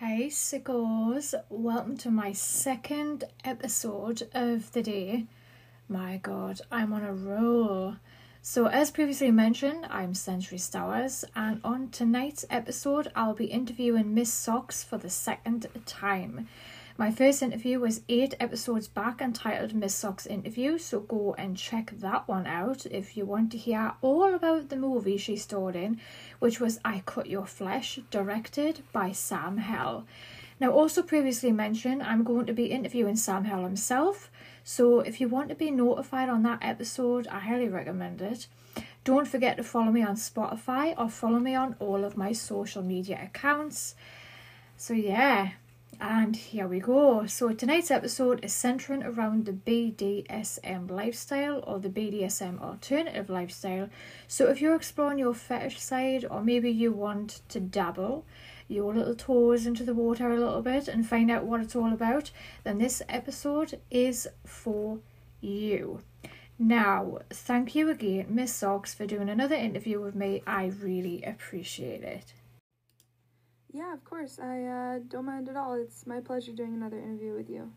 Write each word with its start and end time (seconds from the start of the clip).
Hey 0.00 0.28
sickos, 0.28 1.34
welcome 1.48 1.96
to 1.96 2.10
my 2.12 2.30
second 2.30 3.24
episode 3.42 4.28
of 4.32 4.70
the 4.70 4.80
day. 4.80 5.26
My 5.88 6.18
god, 6.18 6.60
I'm 6.70 6.92
on 6.92 7.02
a 7.02 7.12
roll. 7.12 7.96
So, 8.40 8.66
as 8.66 8.92
previously 8.92 9.32
mentioned, 9.32 9.88
I'm 9.90 10.14
Century 10.14 10.58
Stowers, 10.58 11.24
and 11.34 11.60
on 11.64 11.90
tonight's 11.90 12.44
episode, 12.48 13.10
I'll 13.16 13.34
be 13.34 13.46
interviewing 13.46 14.14
Miss 14.14 14.32
Socks 14.32 14.84
for 14.84 14.98
the 14.98 15.10
second 15.10 15.66
time. 15.84 16.46
My 17.00 17.12
first 17.12 17.44
interview 17.44 17.78
was 17.78 18.00
eight 18.08 18.34
episodes 18.40 18.88
back 18.88 19.20
entitled 19.20 19.72
Miss 19.72 19.94
Socks 19.94 20.26
Interview, 20.26 20.78
so 20.78 20.98
go 20.98 21.32
and 21.38 21.56
check 21.56 21.92
that 22.00 22.26
one 22.26 22.44
out 22.44 22.86
if 22.86 23.16
you 23.16 23.24
want 23.24 23.52
to 23.52 23.56
hear 23.56 23.92
all 24.02 24.34
about 24.34 24.68
the 24.68 24.74
movie 24.74 25.16
she 25.16 25.36
starred 25.36 25.76
in, 25.76 26.00
which 26.40 26.58
was 26.58 26.80
I 26.84 27.04
Cut 27.06 27.28
Your 27.28 27.46
Flesh, 27.46 28.00
directed 28.10 28.82
by 28.92 29.12
Sam 29.12 29.58
Hell. 29.58 30.06
Now, 30.58 30.72
also 30.72 31.02
previously 31.02 31.52
mentioned, 31.52 32.02
I'm 32.02 32.24
going 32.24 32.46
to 32.46 32.52
be 32.52 32.66
interviewing 32.72 33.14
Sam 33.14 33.44
Hell 33.44 33.62
himself, 33.62 34.28
so 34.64 34.98
if 34.98 35.20
you 35.20 35.28
want 35.28 35.50
to 35.50 35.54
be 35.54 35.70
notified 35.70 36.28
on 36.28 36.42
that 36.42 36.58
episode, 36.62 37.28
I 37.28 37.38
highly 37.38 37.68
recommend 37.68 38.20
it. 38.20 38.48
Don't 39.04 39.28
forget 39.28 39.56
to 39.58 39.62
follow 39.62 39.92
me 39.92 40.02
on 40.02 40.16
Spotify 40.16 40.98
or 40.98 41.08
follow 41.08 41.38
me 41.38 41.54
on 41.54 41.76
all 41.78 42.04
of 42.04 42.16
my 42.16 42.32
social 42.32 42.82
media 42.82 43.20
accounts. 43.22 43.94
So, 44.76 44.94
yeah, 44.94 45.50
and 46.00 46.36
here 46.36 46.66
we 46.66 46.80
go. 46.80 47.26
So, 47.26 47.52
tonight's 47.52 47.90
episode 47.90 48.44
is 48.44 48.52
centering 48.52 49.02
around 49.02 49.46
the 49.46 49.52
BDSM 49.52 50.90
lifestyle 50.90 51.62
or 51.66 51.78
the 51.78 51.88
BDSM 51.88 52.60
alternative 52.60 53.28
lifestyle. 53.28 53.88
So, 54.26 54.46
if 54.48 54.60
you're 54.60 54.74
exploring 54.74 55.18
your 55.18 55.34
fetish 55.34 55.80
side, 55.80 56.24
or 56.30 56.42
maybe 56.42 56.70
you 56.70 56.92
want 56.92 57.40
to 57.48 57.60
dabble 57.60 58.24
your 58.68 58.94
little 58.94 59.14
toes 59.14 59.66
into 59.66 59.82
the 59.82 59.94
water 59.94 60.30
a 60.30 60.38
little 60.38 60.62
bit 60.62 60.88
and 60.88 61.06
find 61.06 61.30
out 61.30 61.44
what 61.44 61.60
it's 61.60 61.74
all 61.74 61.92
about, 61.92 62.30
then 62.64 62.78
this 62.78 63.02
episode 63.08 63.80
is 63.90 64.28
for 64.44 64.98
you. 65.40 66.00
Now, 66.58 67.18
thank 67.30 67.74
you 67.74 67.88
again, 67.88 68.26
Miss 68.28 68.52
Socks, 68.52 68.92
for 68.92 69.06
doing 69.06 69.28
another 69.28 69.54
interview 69.54 70.00
with 70.00 70.14
me. 70.14 70.42
I 70.46 70.66
really 70.66 71.22
appreciate 71.22 72.02
it. 72.02 72.32
Yeah, 73.72 73.92
of 73.92 74.04
course. 74.04 74.38
I 74.38 74.62
uh, 74.64 74.98
don't 75.08 75.26
mind 75.26 75.48
at 75.48 75.56
all. 75.56 75.74
It's 75.74 76.06
my 76.06 76.20
pleasure 76.20 76.52
doing 76.52 76.74
another 76.74 76.98
interview 76.98 77.34
with 77.34 77.50
you. 77.50 77.72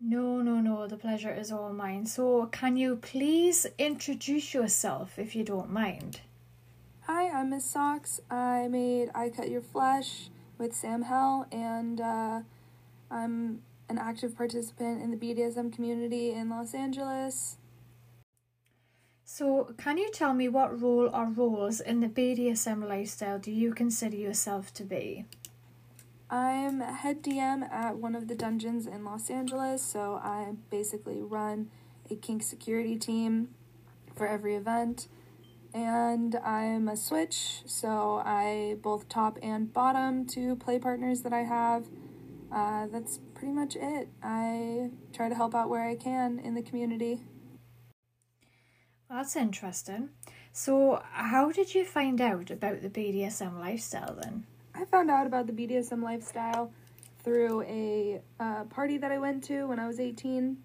No, 0.00 0.42
no, 0.42 0.60
no, 0.60 0.86
the 0.86 0.98
pleasure 0.98 1.32
is 1.32 1.50
all 1.50 1.72
mine. 1.72 2.04
So, 2.04 2.46
can 2.46 2.76
you 2.76 2.96
please 2.96 3.66
introduce 3.78 4.52
yourself 4.52 5.18
if 5.18 5.34
you 5.34 5.42
don't 5.42 5.70
mind? 5.70 6.20
Hi, 7.06 7.30
I'm 7.30 7.50
Miss 7.50 7.64
Socks. 7.64 8.20
I 8.30 8.68
made 8.68 9.10
I 9.14 9.30
Cut 9.30 9.48
Your 9.48 9.62
Flesh 9.62 10.28
with 10.58 10.74
Sam 10.74 11.02
Hell, 11.02 11.46
and 11.50 12.00
uh, 12.00 12.40
I'm 13.10 13.62
an 13.88 13.96
active 13.98 14.36
participant 14.36 15.02
in 15.02 15.10
the 15.10 15.16
BDSM 15.16 15.72
community 15.72 16.32
in 16.32 16.50
Los 16.50 16.74
Angeles. 16.74 17.56
So, 19.28 19.74
can 19.76 19.98
you 19.98 20.08
tell 20.12 20.34
me 20.34 20.48
what 20.48 20.80
role 20.80 21.10
or 21.12 21.26
roles 21.26 21.80
in 21.80 21.98
the 21.98 22.06
BDSM 22.06 22.88
lifestyle 22.88 23.40
do 23.40 23.50
you 23.50 23.74
consider 23.74 24.14
yourself 24.14 24.72
to 24.74 24.84
be? 24.84 25.24
I'm 26.30 26.78
head 26.78 27.24
DM 27.24 27.68
at 27.68 27.96
one 27.96 28.14
of 28.14 28.28
the 28.28 28.36
dungeons 28.36 28.86
in 28.86 29.04
Los 29.04 29.28
Angeles, 29.28 29.82
so 29.82 30.20
I 30.22 30.54
basically 30.70 31.20
run 31.22 31.70
a 32.08 32.14
kink 32.14 32.44
security 32.44 32.94
team 32.94 33.48
for 34.14 34.28
every 34.28 34.54
event. 34.54 35.08
And 35.74 36.36
I'm 36.36 36.86
a 36.86 36.96
switch, 36.96 37.62
so 37.66 38.22
I 38.24 38.76
both 38.80 39.08
top 39.08 39.40
and 39.42 39.72
bottom 39.72 40.24
to 40.28 40.54
play 40.54 40.78
partners 40.78 41.22
that 41.22 41.32
I 41.32 41.42
have. 41.42 41.88
Uh, 42.52 42.86
that's 42.86 43.18
pretty 43.34 43.52
much 43.52 43.74
it. 43.74 44.08
I 44.22 44.90
try 45.12 45.28
to 45.28 45.34
help 45.34 45.52
out 45.52 45.68
where 45.68 45.82
I 45.82 45.96
can 45.96 46.38
in 46.38 46.54
the 46.54 46.62
community. 46.62 47.22
That's 49.08 49.36
interesting. 49.36 50.10
So, 50.52 51.02
how 51.12 51.52
did 51.52 51.74
you 51.74 51.84
find 51.84 52.20
out 52.20 52.50
about 52.50 52.82
the 52.82 52.88
BDSM 52.88 53.58
lifestyle 53.58 54.18
then? 54.20 54.44
I 54.74 54.84
found 54.84 55.10
out 55.10 55.26
about 55.26 55.46
the 55.46 55.52
BDSM 55.52 56.02
lifestyle 56.02 56.72
through 57.22 57.62
a 57.62 58.20
uh, 58.40 58.64
party 58.64 58.98
that 58.98 59.12
I 59.12 59.18
went 59.18 59.44
to 59.44 59.66
when 59.66 59.78
I 59.78 59.86
was 59.86 60.00
18. 60.00 60.56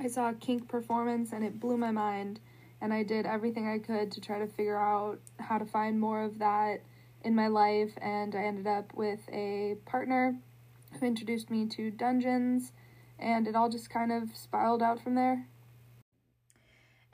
I 0.00 0.08
saw 0.08 0.30
a 0.30 0.34
kink 0.34 0.68
performance 0.68 1.32
and 1.32 1.44
it 1.44 1.60
blew 1.60 1.76
my 1.76 1.90
mind, 1.92 2.40
and 2.80 2.92
I 2.92 3.04
did 3.04 3.26
everything 3.26 3.68
I 3.68 3.78
could 3.78 4.10
to 4.12 4.20
try 4.20 4.38
to 4.40 4.46
figure 4.46 4.76
out 4.76 5.20
how 5.38 5.58
to 5.58 5.64
find 5.64 6.00
more 6.00 6.22
of 6.22 6.38
that 6.40 6.82
in 7.22 7.34
my 7.34 7.46
life. 7.46 7.92
And 8.00 8.34
I 8.34 8.42
ended 8.42 8.66
up 8.66 8.92
with 8.94 9.20
a 9.32 9.76
partner 9.86 10.36
who 10.98 11.06
introduced 11.06 11.48
me 11.48 11.66
to 11.66 11.92
dungeons, 11.92 12.72
and 13.20 13.46
it 13.46 13.54
all 13.54 13.68
just 13.68 13.88
kind 13.88 14.10
of 14.10 14.36
spiraled 14.36 14.82
out 14.82 15.00
from 15.00 15.14
there. 15.14 15.46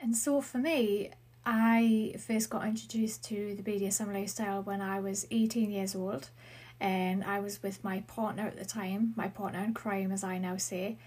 And 0.05 0.15
so 0.15 0.39
for 0.39 0.59
me, 0.59 1.09
I 1.47 2.13
first 2.19 2.51
got 2.51 2.67
introduced 2.67 3.23
to 3.23 3.55
the 3.55 3.63
BDSM 3.63 4.13
lifestyle 4.13 4.61
when 4.61 4.79
I 4.79 4.99
was 4.99 5.25
18 5.31 5.71
years 5.71 5.95
old, 5.95 6.29
and 6.79 7.23
I 7.23 7.39
was 7.39 7.63
with 7.63 7.83
my 7.83 8.01
partner 8.01 8.45
at 8.45 8.55
the 8.55 8.65
time, 8.65 9.15
my 9.15 9.29
partner 9.29 9.63
in 9.63 9.73
crime, 9.73 10.11
as 10.11 10.23
I 10.23 10.37
now 10.37 10.57
say. 10.57 10.99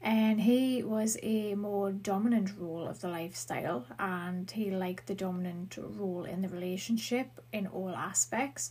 And 0.00 0.40
he 0.40 0.84
was 0.84 1.18
a 1.20 1.56
more 1.56 1.90
dominant 1.90 2.52
role 2.56 2.86
of 2.86 3.00
the 3.00 3.08
lifestyle, 3.08 3.86
and 3.98 4.48
he 4.48 4.70
liked 4.70 5.08
the 5.08 5.16
dominant 5.16 5.76
role 5.76 6.22
in 6.22 6.40
the 6.40 6.48
relationship 6.48 7.40
in 7.52 7.66
all 7.66 7.90
aspects. 7.90 8.70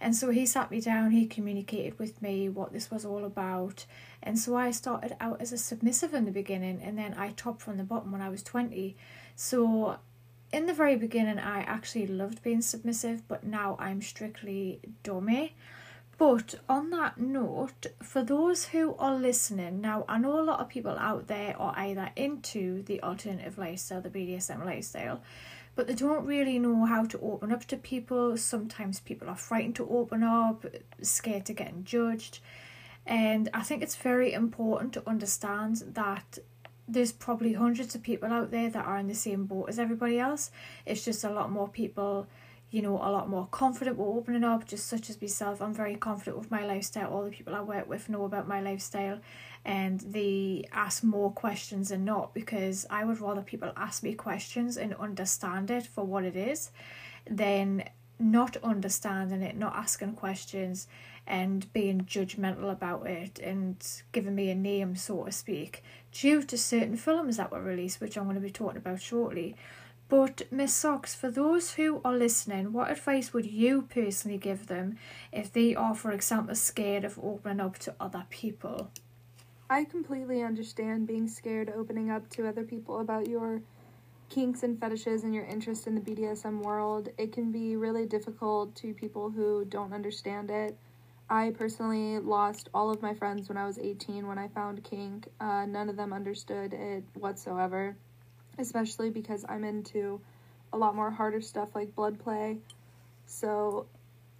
And 0.00 0.16
so 0.16 0.30
he 0.30 0.46
sat 0.46 0.72
me 0.72 0.80
down, 0.80 1.12
he 1.12 1.26
communicated 1.26 1.96
with 1.96 2.20
me 2.20 2.48
what 2.48 2.72
this 2.72 2.90
was 2.90 3.04
all 3.04 3.24
about. 3.24 3.86
And 4.22 4.38
so 4.38 4.56
I 4.56 4.70
started 4.70 5.16
out 5.20 5.40
as 5.40 5.52
a 5.52 5.58
submissive 5.58 6.14
in 6.14 6.24
the 6.24 6.30
beginning, 6.30 6.80
and 6.82 6.96
then 6.96 7.14
I 7.14 7.30
topped 7.30 7.62
from 7.62 7.76
the 7.76 7.84
bottom 7.84 8.12
when 8.12 8.22
I 8.22 8.28
was 8.28 8.42
20. 8.42 8.96
So 9.34 9.98
in 10.52 10.66
the 10.66 10.74
very 10.74 10.96
beginning, 10.96 11.38
I 11.38 11.60
actually 11.60 12.06
loved 12.06 12.42
being 12.42 12.60
submissive, 12.60 13.26
but 13.26 13.44
now 13.44 13.76
I'm 13.80 14.02
strictly 14.02 14.80
Domi. 15.02 15.54
But 16.18 16.54
on 16.68 16.90
that 16.90 17.18
note, 17.18 17.86
for 18.00 18.22
those 18.22 18.66
who 18.66 18.94
are 18.96 19.16
listening, 19.16 19.80
now 19.80 20.04
I 20.08 20.18
know 20.18 20.38
a 20.38 20.44
lot 20.44 20.60
of 20.60 20.68
people 20.68 20.96
out 20.98 21.26
there 21.26 21.56
are 21.58 21.74
either 21.76 22.10
into 22.14 22.82
the 22.82 23.02
alternative 23.02 23.58
lifestyle, 23.58 24.02
the 24.02 24.10
BDSM 24.10 24.64
lifestyle, 24.64 25.20
but 25.74 25.86
they 25.86 25.94
don't 25.94 26.26
really 26.26 26.58
know 26.58 26.84
how 26.84 27.06
to 27.06 27.18
open 27.20 27.50
up 27.50 27.64
to 27.64 27.76
people. 27.76 28.36
Sometimes 28.36 29.00
people 29.00 29.28
are 29.28 29.36
frightened 29.36 29.74
to 29.76 29.88
open 29.88 30.22
up, 30.22 30.66
scared 31.00 31.46
to 31.46 31.54
getting 31.54 31.82
judged. 31.82 32.40
And 33.06 33.48
I 33.52 33.62
think 33.62 33.82
it's 33.82 33.96
very 33.96 34.32
important 34.32 34.92
to 34.94 35.08
understand 35.08 35.82
that 35.94 36.38
there's 36.86 37.12
probably 37.12 37.54
hundreds 37.54 37.94
of 37.94 38.02
people 38.02 38.32
out 38.32 38.50
there 38.50 38.68
that 38.70 38.84
are 38.84 38.98
in 38.98 39.08
the 39.08 39.14
same 39.14 39.46
boat 39.46 39.68
as 39.68 39.78
everybody 39.78 40.18
else. 40.18 40.50
It's 40.86 41.04
just 41.04 41.24
a 41.24 41.30
lot 41.30 41.50
more 41.50 41.68
people 41.68 42.26
you 42.72 42.80
know, 42.80 42.94
a 42.94 43.12
lot 43.12 43.28
more 43.28 43.46
confident 43.50 43.98
with 43.98 44.08
opening 44.08 44.42
up, 44.42 44.66
just 44.66 44.86
such 44.86 45.10
as 45.10 45.20
myself. 45.20 45.60
I'm 45.60 45.74
very 45.74 45.94
confident 45.94 46.38
with 46.38 46.50
my 46.50 46.64
lifestyle. 46.64 47.12
All 47.12 47.22
the 47.22 47.30
people 47.30 47.54
I 47.54 47.60
work 47.60 47.86
with 47.86 48.08
know 48.08 48.24
about 48.24 48.48
my 48.48 48.62
lifestyle 48.62 49.20
and 49.62 50.00
they 50.00 50.64
ask 50.72 51.04
more 51.04 51.30
questions 51.30 51.90
than 51.90 52.06
not 52.06 52.32
because 52.32 52.86
I 52.88 53.04
would 53.04 53.20
rather 53.20 53.42
people 53.42 53.72
ask 53.76 54.02
me 54.02 54.14
questions 54.14 54.78
and 54.78 54.94
understand 54.94 55.70
it 55.70 55.86
for 55.86 56.04
what 56.04 56.24
it 56.24 56.34
is 56.34 56.70
than 57.30 57.84
not 58.18 58.56
understanding 58.62 59.42
it, 59.42 59.54
not 59.54 59.76
asking 59.76 60.14
questions 60.14 60.88
and 61.26 61.72
being 61.72 62.02
judgmental 62.02 62.70
about 62.70 63.06
it 63.06 63.38
and 63.38 63.76
giving 64.12 64.34
me 64.34 64.50
a 64.50 64.54
name, 64.54 64.96
so 64.96 65.24
to 65.24 65.32
speak, 65.32 65.82
due 66.10 66.42
to 66.42 66.58
certain 66.58 66.96
films 66.96 67.36
that 67.36 67.50
were 67.50 67.62
released, 67.62 68.00
which 68.00 68.16
I'm 68.16 68.24
going 68.24 68.34
to 68.34 68.40
be 68.40 68.50
talking 68.50 68.78
about 68.78 69.00
shortly. 69.00 69.54
But, 70.08 70.42
Miss 70.50 70.74
Socks, 70.74 71.14
for 71.14 71.30
those 71.30 71.74
who 71.74 72.02
are 72.04 72.14
listening, 72.14 72.72
what 72.72 72.90
advice 72.90 73.32
would 73.32 73.46
you 73.46 73.82
personally 73.82 74.36
give 74.36 74.66
them 74.66 74.98
if 75.32 75.50
they 75.50 75.74
are, 75.74 75.94
for 75.94 76.12
example, 76.12 76.54
scared 76.54 77.04
of 77.04 77.18
opening 77.22 77.60
up 77.60 77.78
to 77.78 77.94
other 77.98 78.26
people? 78.28 78.90
I 79.70 79.84
completely 79.84 80.42
understand 80.42 81.06
being 81.06 81.28
scared 81.28 81.72
opening 81.74 82.10
up 82.10 82.28
to 82.30 82.46
other 82.46 82.62
people 82.62 83.00
about 83.00 83.26
your 83.26 83.62
kinks 84.28 84.62
and 84.62 84.78
fetishes 84.78 85.24
and 85.24 85.34
your 85.34 85.44
interest 85.44 85.86
in 85.86 85.94
the 85.94 86.00
BDSM 86.00 86.62
world. 86.62 87.08
It 87.16 87.32
can 87.32 87.50
be 87.50 87.76
really 87.76 88.04
difficult 88.04 88.74
to 88.76 88.92
people 88.92 89.30
who 89.30 89.64
don't 89.64 89.94
understand 89.94 90.50
it. 90.50 90.76
I 91.32 91.50
personally 91.50 92.20
lost 92.20 92.68
all 92.72 92.90
of 92.90 93.02
my 93.02 93.14
friends 93.14 93.48
when 93.48 93.58
I 93.58 93.66
was 93.66 93.78
18 93.78 94.28
when 94.28 94.38
I 94.38 94.46
found 94.48 94.84
kink. 94.84 95.28
Uh, 95.40 95.66
none 95.66 95.88
of 95.88 95.96
them 95.96 96.12
understood 96.12 96.72
it 96.72 97.04
whatsoever 97.14 97.96
especially 98.58 99.10
because 99.10 99.44
I'm 99.48 99.64
into 99.64 100.20
a 100.72 100.78
lot 100.78 100.94
more 100.94 101.10
harder 101.10 101.40
stuff 101.40 101.74
like 101.74 101.94
blood 101.94 102.18
play. 102.18 102.58
So, 103.26 103.86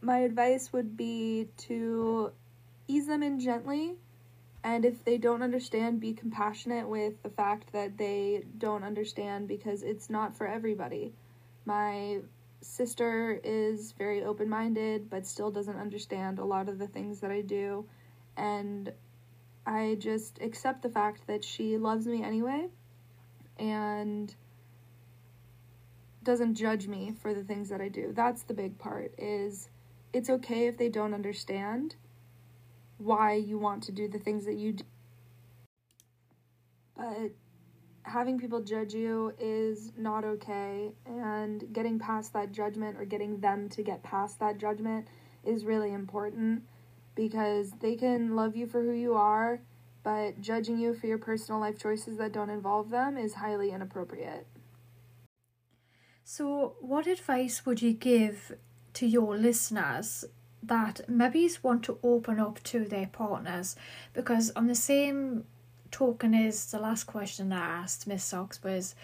my 0.01 0.19
advice 0.19 0.73
would 0.73 0.97
be 0.97 1.49
to 1.59 2.33
ease 2.89 3.07
them 3.07 3.23
in 3.23 3.39
gently, 3.39 3.95
and 4.65 4.85
if 4.85 5.05
they 5.05 5.19
don't 5.19 5.43
understand, 5.43 6.01
be 6.01 6.13
compassionate 6.13 6.89
with 6.89 7.23
the 7.23 7.31
fact 7.31 7.73
that 7.73 7.99
they 7.99 8.45
don't 8.59 8.85
understand 8.85 9.49
because 9.49 9.83
it's 9.83 10.11
not 10.11 10.37
for 10.37 10.47
everybody. 10.47 11.13
My 11.65 12.19
sister 12.63 13.41
is 13.45 13.93
very 13.93 14.25
open 14.25 14.49
minded, 14.49 15.11
but 15.11 15.27
still 15.27 15.51
doesn't 15.51 15.77
understand 15.77 16.39
a 16.39 16.45
lot 16.45 16.69
of 16.69 16.79
the 16.79 16.87
things 16.87 17.21
that 17.21 17.31
I 17.31 17.41
do. 17.43 17.87
And 18.37 18.93
I 19.67 19.97
just 19.99 20.41
accept 20.41 20.83
the 20.83 20.89
fact 20.89 21.27
that 21.27 21.45
she 21.45 21.77
loves 21.77 22.07
me 22.07 22.23
anyway 22.23 22.69
and 23.59 24.35
doesn't 26.23 26.55
judge 26.55 26.87
me 26.87 27.15
for 27.21 27.35
the 27.35 27.45
things 27.45 27.69
that 27.69 27.81
I 27.81 27.89
do. 27.89 28.13
That's 28.15 28.43
the 28.43 28.55
big 28.55 28.79
part 28.79 29.13
is 29.19 29.69
it's 30.13 30.31
okay 30.31 30.67
if 30.67 30.79
they 30.79 30.89
don't 30.89 31.15
understand 31.15 31.97
why 32.99 33.35
you 33.35 33.59
want 33.59 33.83
to 33.85 33.93
do 33.93 34.09
the 34.09 34.19
things 34.19 34.45
that 34.45 34.55
you 34.55 34.73
do. 34.73 34.85
But 36.97 37.33
having 38.05 38.39
people 38.39 38.61
judge 38.61 38.95
you 38.95 39.33
is 39.39 39.93
not 39.97 40.25
okay 40.25 40.93
and 41.07 41.73
getting 41.73 41.99
past 41.99 42.33
that 42.33 42.53
judgment 42.53 42.97
or 42.99 43.05
getting 43.05 43.41
them 43.41 43.69
to 43.69 43.83
get 43.83 44.03
past 44.03 44.41
that 44.41 44.59
judgment 44.59 45.07
is 45.45 45.65
really 45.65 45.93
important 45.93 46.63
because 47.15 47.73
they 47.81 47.95
can 47.95 48.35
love 48.35 48.57
you 48.57 48.67
for 48.67 48.83
who 48.83 48.93
you 48.93 49.15
are 49.15 49.61
but 50.03 50.41
judging 50.41 50.79
you 50.79 50.95
for 50.95 51.07
your 51.07 51.19
personal 51.19 51.61
life 51.61 51.79
choices 51.79 52.17
that 52.19 52.33
don't 52.33 52.51
involve 52.51 52.91
them 52.91 53.17
is 53.17 53.35
highly 53.35 53.71
inappropriate. 53.71 54.47
So 56.25 56.75
what 56.81 57.07
advice 57.07 57.65
would 57.67 57.83
you 57.83 57.93
give 57.93 58.57
to 58.95 59.07
your 59.07 59.37
listeners 59.37 60.25
that 60.63 61.01
maybe 61.09 61.49
want 61.63 61.83
to 61.85 61.99
open 62.03 62.39
up 62.39 62.63
to 62.65 62.85
their 62.85 63.07
partners? 63.07 63.77
Because 64.13 64.51
on 64.57 64.67
the 64.67 64.75
same 64.75 65.45
token 65.93 66.35
is 66.35 66.67
the 66.73 66.81
last 66.81 67.05
question 67.05 67.53
I 67.53 67.83
asked 67.83 68.09
Miss 68.09 68.25
Socks 68.25 68.61
was, 68.65 68.97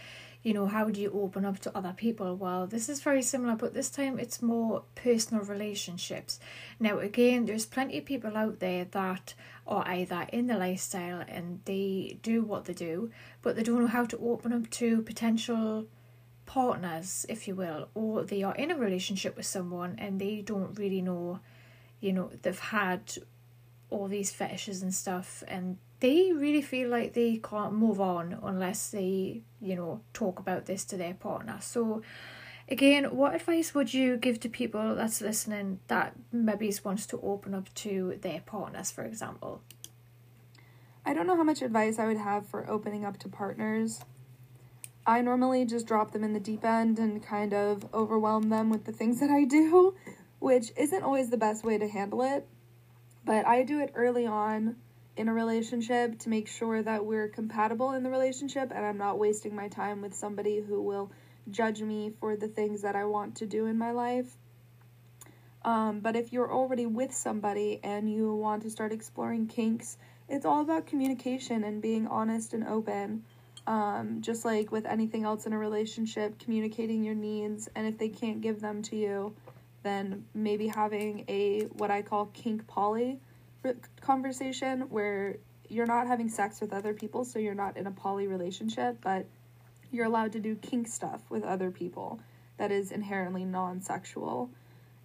you 0.43 0.55
know, 0.55 0.67
how 0.67 0.89
do 0.89 1.01
you 1.01 1.13
open 1.13 1.45
up 1.45 1.59
to 1.61 1.77
other 1.77 1.93
people? 1.97 2.35
Well, 2.35 2.67
this 2.67 2.89
is 2.89 3.03
very 3.03 3.23
similar, 3.23 3.55
but 3.55 3.75
this 3.75 3.91
time 3.91 4.19
it's 4.19 4.41
more 4.41 4.85
personal 4.95 5.45
relationships. 5.45 6.41
Now, 6.81 6.99
again, 6.99 7.45
there's 7.45 7.67
plenty 7.67 7.99
of 7.99 8.05
people 8.05 8.37
out 8.37 8.59
there 8.59 8.87
that 8.87 9.35
are 9.67 9.87
either 9.87 10.27
in 10.33 10.47
the 10.47 10.57
lifestyle 10.57 11.23
and 11.29 11.61
they 11.65 12.19
do 12.23 12.43
what 12.43 12.65
they 12.65 12.73
do, 12.73 13.11
but 13.43 13.57
they 13.57 13.63
don't 13.63 13.81
know 13.81 13.87
how 13.87 14.07
to 14.07 14.19
open 14.19 14.53
up 14.53 14.71
to 14.71 15.03
potential 15.03 15.87
partners, 16.47 17.27
if 17.29 17.47
you 17.47 17.55
will, 17.55 17.89
or 17.95 18.25
they 18.25 18.43
are 18.43 18.55
in 18.55 18.71
a 18.71 18.77
relationship 18.77 19.37
with 19.37 19.47
someone 19.47 19.97
and 19.99 20.21
they 20.21 20.41
don't 20.41 20.79
really 20.79 21.03
know, 21.03 21.41
you 22.01 22.13
know, 22.13 22.31
they've 22.43 22.59
had 22.59 23.13
all 23.91 24.09
these 24.09 24.31
fetishes 24.31 24.83
and 24.83 24.95
stuff 24.95 25.43
and 25.49 25.79
they 26.01 26.33
really 26.33 26.63
feel 26.63 26.89
like 26.89 27.15
they 27.15 27.37
can't 27.37 27.73
move 27.73 28.01
on 28.01 28.39
unless 28.43 28.91
they, 28.91 29.43
you 29.61 29.75
know, 29.75 30.01
talk 30.13 30.39
about 30.39 30.67
this 30.67 30.85
to 30.85 30.97
their 30.97 31.15
partner. 31.15 31.59
So, 31.61 32.03
again, 32.69 33.05
what 33.17 33.35
advice 33.35 33.75
would 33.75 33.93
you 33.93 34.17
give 34.17 34.39
to 34.41 34.49
people 34.49 34.95
that's 34.95 35.21
listening 35.21 35.81
that 35.89 36.15
maybe 36.31 36.73
wants 36.85 37.07
to 37.07 37.21
open 37.21 37.55
up 37.55 37.73
to 37.75 38.19
their 38.21 38.41
partners, 38.47 38.91
for 38.93 39.05
example? 39.05 39.63
I 41.05 41.15
don't 41.15 41.27
know 41.27 41.37
how 41.37 41.43
much 41.43 41.63
advice 41.63 41.99
I 41.99 42.07
would 42.07 42.19
have 42.19 42.47
for 42.47 42.69
opening 42.71 43.05
up 43.05 43.19
to 43.21 43.29
partners. 43.29 44.01
I 45.07 45.23
normally 45.23 45.65
just 45.65 45.87
drop 45.87 46.13
them 46.13 46.23
in 46.23 46.35
the 46.35 46.41
deep 46.41 46.65
end 46.65 46.99
and 46.99 47.25
kind 47.25 47.55
of 47.55 47.93
overwhelm 47.95 48.51
them 48.51 48.69
with 48.69 48.85
the 48.85 48.93
things 48.93 49.19
that 49.21 49.31
I 49.31 49.45
do, 49.45 49.97
which 50.39 50.71
isn't 50.77 51.03
always 51.03 51.31
the 51.31 51.39
best 51.39 51.65
way 51.65 51.79
to 51.79 51.89
handle 51.89 52.23
it. 52.23 52.47
But 53.29 53.47
I 53.47 53.63
do 53.63 53.81
it 53.81 53.93
early 53.95 54.27
on 54.27 54.77
in 55.15 55.29
a 55.29 55.35
relationship 55.35 56.19
to 56.21 56.31
make 56.31 56.49
sure 56.49 56.83
that 56.83 57.05
we're 57.05 57.29
compatible 57.29 57.93
in 57.93 58.03
the 58.03 58.09
relationship 58.09 58.73
and 58.75 58.87
I'm 58.87 58.97
not 58.97 59.19
wasting 59.19 59.55
my 59.55 59.69
time 59.69 60.01
with 60.01 60.15
somebody 60.15 60.61
who 60.61 60.81
will 60.81 61.13
judge 61.51 61.83
me 61.83 62.11
for 62.21 62.37
the 62.37 62.49
things 62.49 62.81
that 62.81 62.97
I 62.97 63.05
want 63.05 63.37
to 63.37 63.47
do 63.47 63.67
in 63.67 63.77
my 63.77 63.91
life. 63.91 64.35
Um, 65.63 66.01
but 66.01 66.17
if 66.17 66.33
you're 66.33 66.51
already 66.51 66.87
with 66.87 67.13
somebody 67.13 67.81
and 67.85 68.11
you 68.11 68.33
want 68.33 68.63
to 68.63 68.71
start 68.71 68.93
exploring 68.93 69.47
kinks, 69.47 69.99
it's 70.27 70.47
all 70.47 70.63
about 70.63 70.87
communication 70.87 71.65
and 71.65 71.83
being 71.83 72.07
honest 72.07 72.55
and 72.55 72.67
open. 72.67 73.25
Um, 73.67 74.23
just 74.23 74.47
like 74.47 74.73
with 74.73 74.87
anything 74.87 75.25
else 75.25 75.45
in 75.45 75.53
a 75.53 75.59
relationship, 75.59 76.39
communicating 76.39 77.05
your 77.05 77.15
needs, 77.15 77.69
and 77.75 77.87
if 77.87 77.99
they 77.99 78.09
can't 78.09 78.41
give 78.41 78.63
them 78.63 78.81
to 78.85 78.97
you, 78.97 79.35
then 79.83 80.25
maybe 80.35 80.67
having 80.69 81.25
a 81.29 81.63
what 81.73 81.91
I 81.91 82.03
call 82.03 82.27
kink 82.27 82.67
poly 82.67 83.21
conversation 84.01 84.83
where 84.91 85.37
you're 85.69 85.87
not 85.87 86.07
having 86.07 86.29
sex 86.29 86.61
with 86.61 86.73
other 86.73 86.95
people, 86.95 87.25
so 87.25 87.39
you're 87.39 87.55
not 87.55 87.77
in 87.77 87.87
a 87.87 87.91
poly 87.91 88.27
relationship, 88.27 88.99
but 89.03 89.27
you're 89.91 90.07
allowed 90.07 90.33
to 90.33 90.41
do 90.41 90.55
kink 90.57 90.89
stuff 90.89 91.23
with 91.31 91.45
other 91.45 91.71
people 91.71 92.21
that 92.57 92.71
is 92.73 92.91
inherently 92.91 93.45
non 93.45 93.81
sexual. 93.81 94.51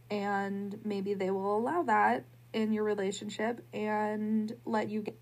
And 0.10 0.80
maybe 0.84 1.14
they 1.14 1.32
will 1.32 1.58
allow 1.58 1.84
that 1.84 2.26
in 2.54 2.72
your 2.72 2.84
relationship 2.84 3.66
and 3.74 4.54
let 4.66 4.90
you 4.90 5.02
get 5.02 5.18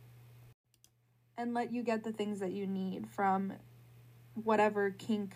and 1.37 1.53
let 1.53 1.71
you 1.71 1.81
get 1.81 2.03
the 2.03 2.11
things 2.11 2.39
that 2.39 2.51
you 2.51 2.67
need 2.67 3.07
from 3.07 3.53
whatever 4.35 4.91
kink 4.91 5.33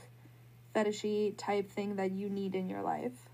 fetishy 0.76 1.34
type 1.38 1.72
thing 1.72 1.96
that 1.96 2.12
you 2.12 2.30
need 2.30 2.54
in 2.54 2.70
your 2.70 2.82
life. 2.82 3.30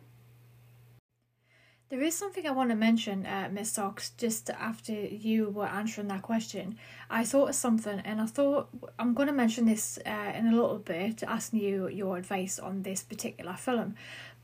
There 1.92 2.02
is 2.02 2.16
something 2.16 2.48
I 2.48 2.52
want 2.52 2.70
to 2.70 2.76
mention, 2.78 3.26
uh, 3.26 3.50
Miss 3.52 3.74
Socks, 3.74 4.12
just 4.12 4.50
after 4.50 4.94
you 4.94 5.50
were 5.50 5.66
answering 5.66 6.08
that 6.08 6.22
question. 6.22 6.78
I 7.10 7.26
thought 7.26 7.50
of 7.50 7.56
something 7.56 8.00
and 8.06 8.22
I 8.22 8.28
thought 8.28 8.70
I'm 8.98 9.14
going 9.14 9.28
to 9.28 9.34
mention 9.34 9.66
this 9.66 10.00
uh, 10.06 10.32
in 10.34 10.48
a 10.48 10.56
little 10.56 10.78
bit, 10.78 11.22
asking 11.22 11.60
you 11.60 11.90
your 11.90 12.16
advice 12.16 12.60
on 12.60 12.84
this 12.84 13.04
particular 13.04 13.56
film. 13.56 13.96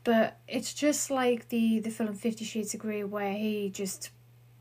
But 0.04 0.36
it's 0.46 0.74
just 0.74 1.10
like 1.10 1.48
the, 1.48 1.78
the 1.78 1.88
film 1.88 2.12
Fifty 2.16 2.44
Shades 2.44 2.74
of 2.74 2.80
Grey, 2.80 3.02
where 3.02 3.32
he 3.32 3.70
just 3.70 4.10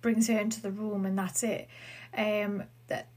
brings 0.02 0.30
her 0.30 0.40
into 0.40 0.62
the 0.62 0.72
room 0.72 1.06
and 1.06 1.20
that's 1.20 1.44
it. 1.44 1.68
Um, 2.18 2.64
that 2.88 3.10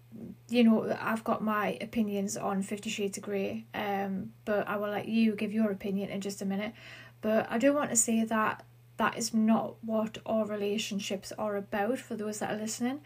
you 0.49 0.65
know, 0.65 0.99
I've 1.01 1.23
got 1.23 1.45
my 1.45 1.79
opinions 1.81 2.37
on 2.37 2.65
Fifty 2.65 2.91
Shades 2.91 3.19
of 3.19 3.23
Grey, 3.23 3.67
um, 3.73 4.33
but 4.45 4.67
I 4.67 4.79
will 4.79 4.91
let 4.91 5.07
you 5.07 5.37
give 5.37 5.53
your 5.53 5.71
opinion 5.71 6.11
in 6.11 6.21
just 6.21 6.43
a 6.43 6.45
minute. 6.45 6.73
But 7.21 7.47
I 7.49 7.59
do 7.59 7.73
want 7.73 7.91
to 7.91 7.97
say 7.97 8.25
that 8.25 8.65
that 9.01 9.17
is 9.17 9.33
not 9.33 9.83
what 9.83 10.19
our 10.27 10.45
relationships 10.45 11.33
are 11.39 11.57
about 11.57 11.99
for 11.99 12.17
those 12.17 12.41
that 12.41 12.53
are 12.53 12.61
listening. 12.61 13.01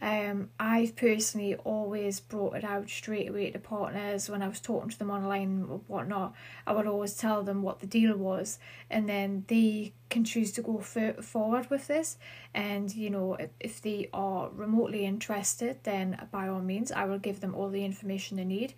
Um, 0.00 0.48
I've 0.58 0.96
personally 0.96 1.54
always 1.56 2.18
brought 2.18 2.56
it 2.56 2.64
out 2.64 2.88
straight 2.88 3.28
away 3.28 3.50
to 3.50 3.58
partners 3.58 4.30
when 4.30 4.40
I 4.40 4.48
was 4.48 4.58
talking 4.58 4.88
to 4.88 4.98
them 4.98 5.10
online 5.10 5.66
or 5.68 5.82
whatnot. 5.86 6.32
I 6.66 6.72
would 6.72 6.86
always 6.86 7.14
tell 7.14 7.42
them 7.42 7.60
what 7.60 7.80
the 7.80 7.86
deal 7.86 8.16
was, 8.16 8.58
and 8.88 9.06
then 9.06 9.44
they 9.48 9.92
can 10.08 10.24
choose 10.24 10.50
to 10.52 10.62
go 10.62 10.78
f- 10.78 11.22
forward 11.22 11.68
with 11.68 11.88
this. 11.88 12.16
And 12.54 12.94
you 12.94 13.10
know, 13.10 13.34
if, 13.34 13.50
if 13.60 13.82
they 13.82 14.08
are 14.14 14.48
remotely 14.48 15.04
interested, 15.04 15.76
then 15.82 16.26
by 16.32 16.48
all 16.48 16.62
means, 16.62 16.90
I 16.90 17.04
will 17.04 17.18
give 17.18 17.40
them 17.40 17.54
all 17.54 17.68
the 17.68 17.84
information 17.84 18.38
they 18.38 18.44
need. 18.44 18.72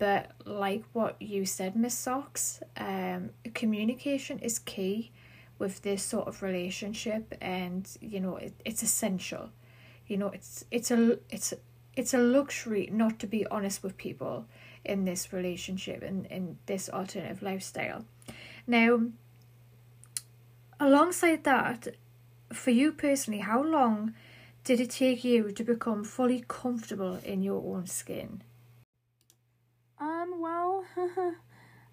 But 0.00 0.32
like 0.44 0.82
what 0.92 1.22
you 1.22 1.44
said, 1.44 1.76
Miss 1.76 1.96
Socks, 1.96 2.60
um, 2.76 3.30
communication 3.54 4.40
is 4.40 4.58
key 4.58 5.12
with 5.58 5.82
this 5.82 6.02
sort 6.02 6.28
of 6.28 6.42
relationship 6.42 7.34
and 7.40 7.88
you 8.00 8.20
know 8.20 8.36
it, 8.36 8.54
it's 8.64 8.82
essential. 8.82 9.50
You 10.06 10.16
know 10.16 10.28
it's 10.28 10.64
it's 10.70 10.90
a 10.90 11.18
it's 11.30 11.54
it's 11.96 12.14
a 12.14 12.18
luxury 12.18 12.88
not 12.92 13.18
to 13.18 13.26
be 13.26 13.46
honest 13.46 13.82
with 13.82 13.96
people 13.96 14.46
in 14.84 15.04
this 15.04 15.32
relationship 15.32 16.02
and 16.02 16.26
in, 16.26 16.32
in 16.32 16.58
this 16.66 16.88
alternative 16.88 17.42
lifestyle. 17.42 18.04
Now 18.66 19.00
alongside 20.80 21.44
that 21.44 21.88
for 22.52 22.70
you 22.70 22.92
personally 22.92 23.40
how 23.40 23.62
long 23.62 24.14
did 24.64 24.80
it 24.80 24.90
take 24.90 25.24
you 25.24 25.50
to 25.50 25.64
become 25.64 26.04
fully 26.04 26.44
comfortable 26.46 27.18
in 27.24 27.42
your 27.42 27.62
own 27.74 27.86
skin? 27.86 28.42
Um 30.00 30.40
well 30.40 30.84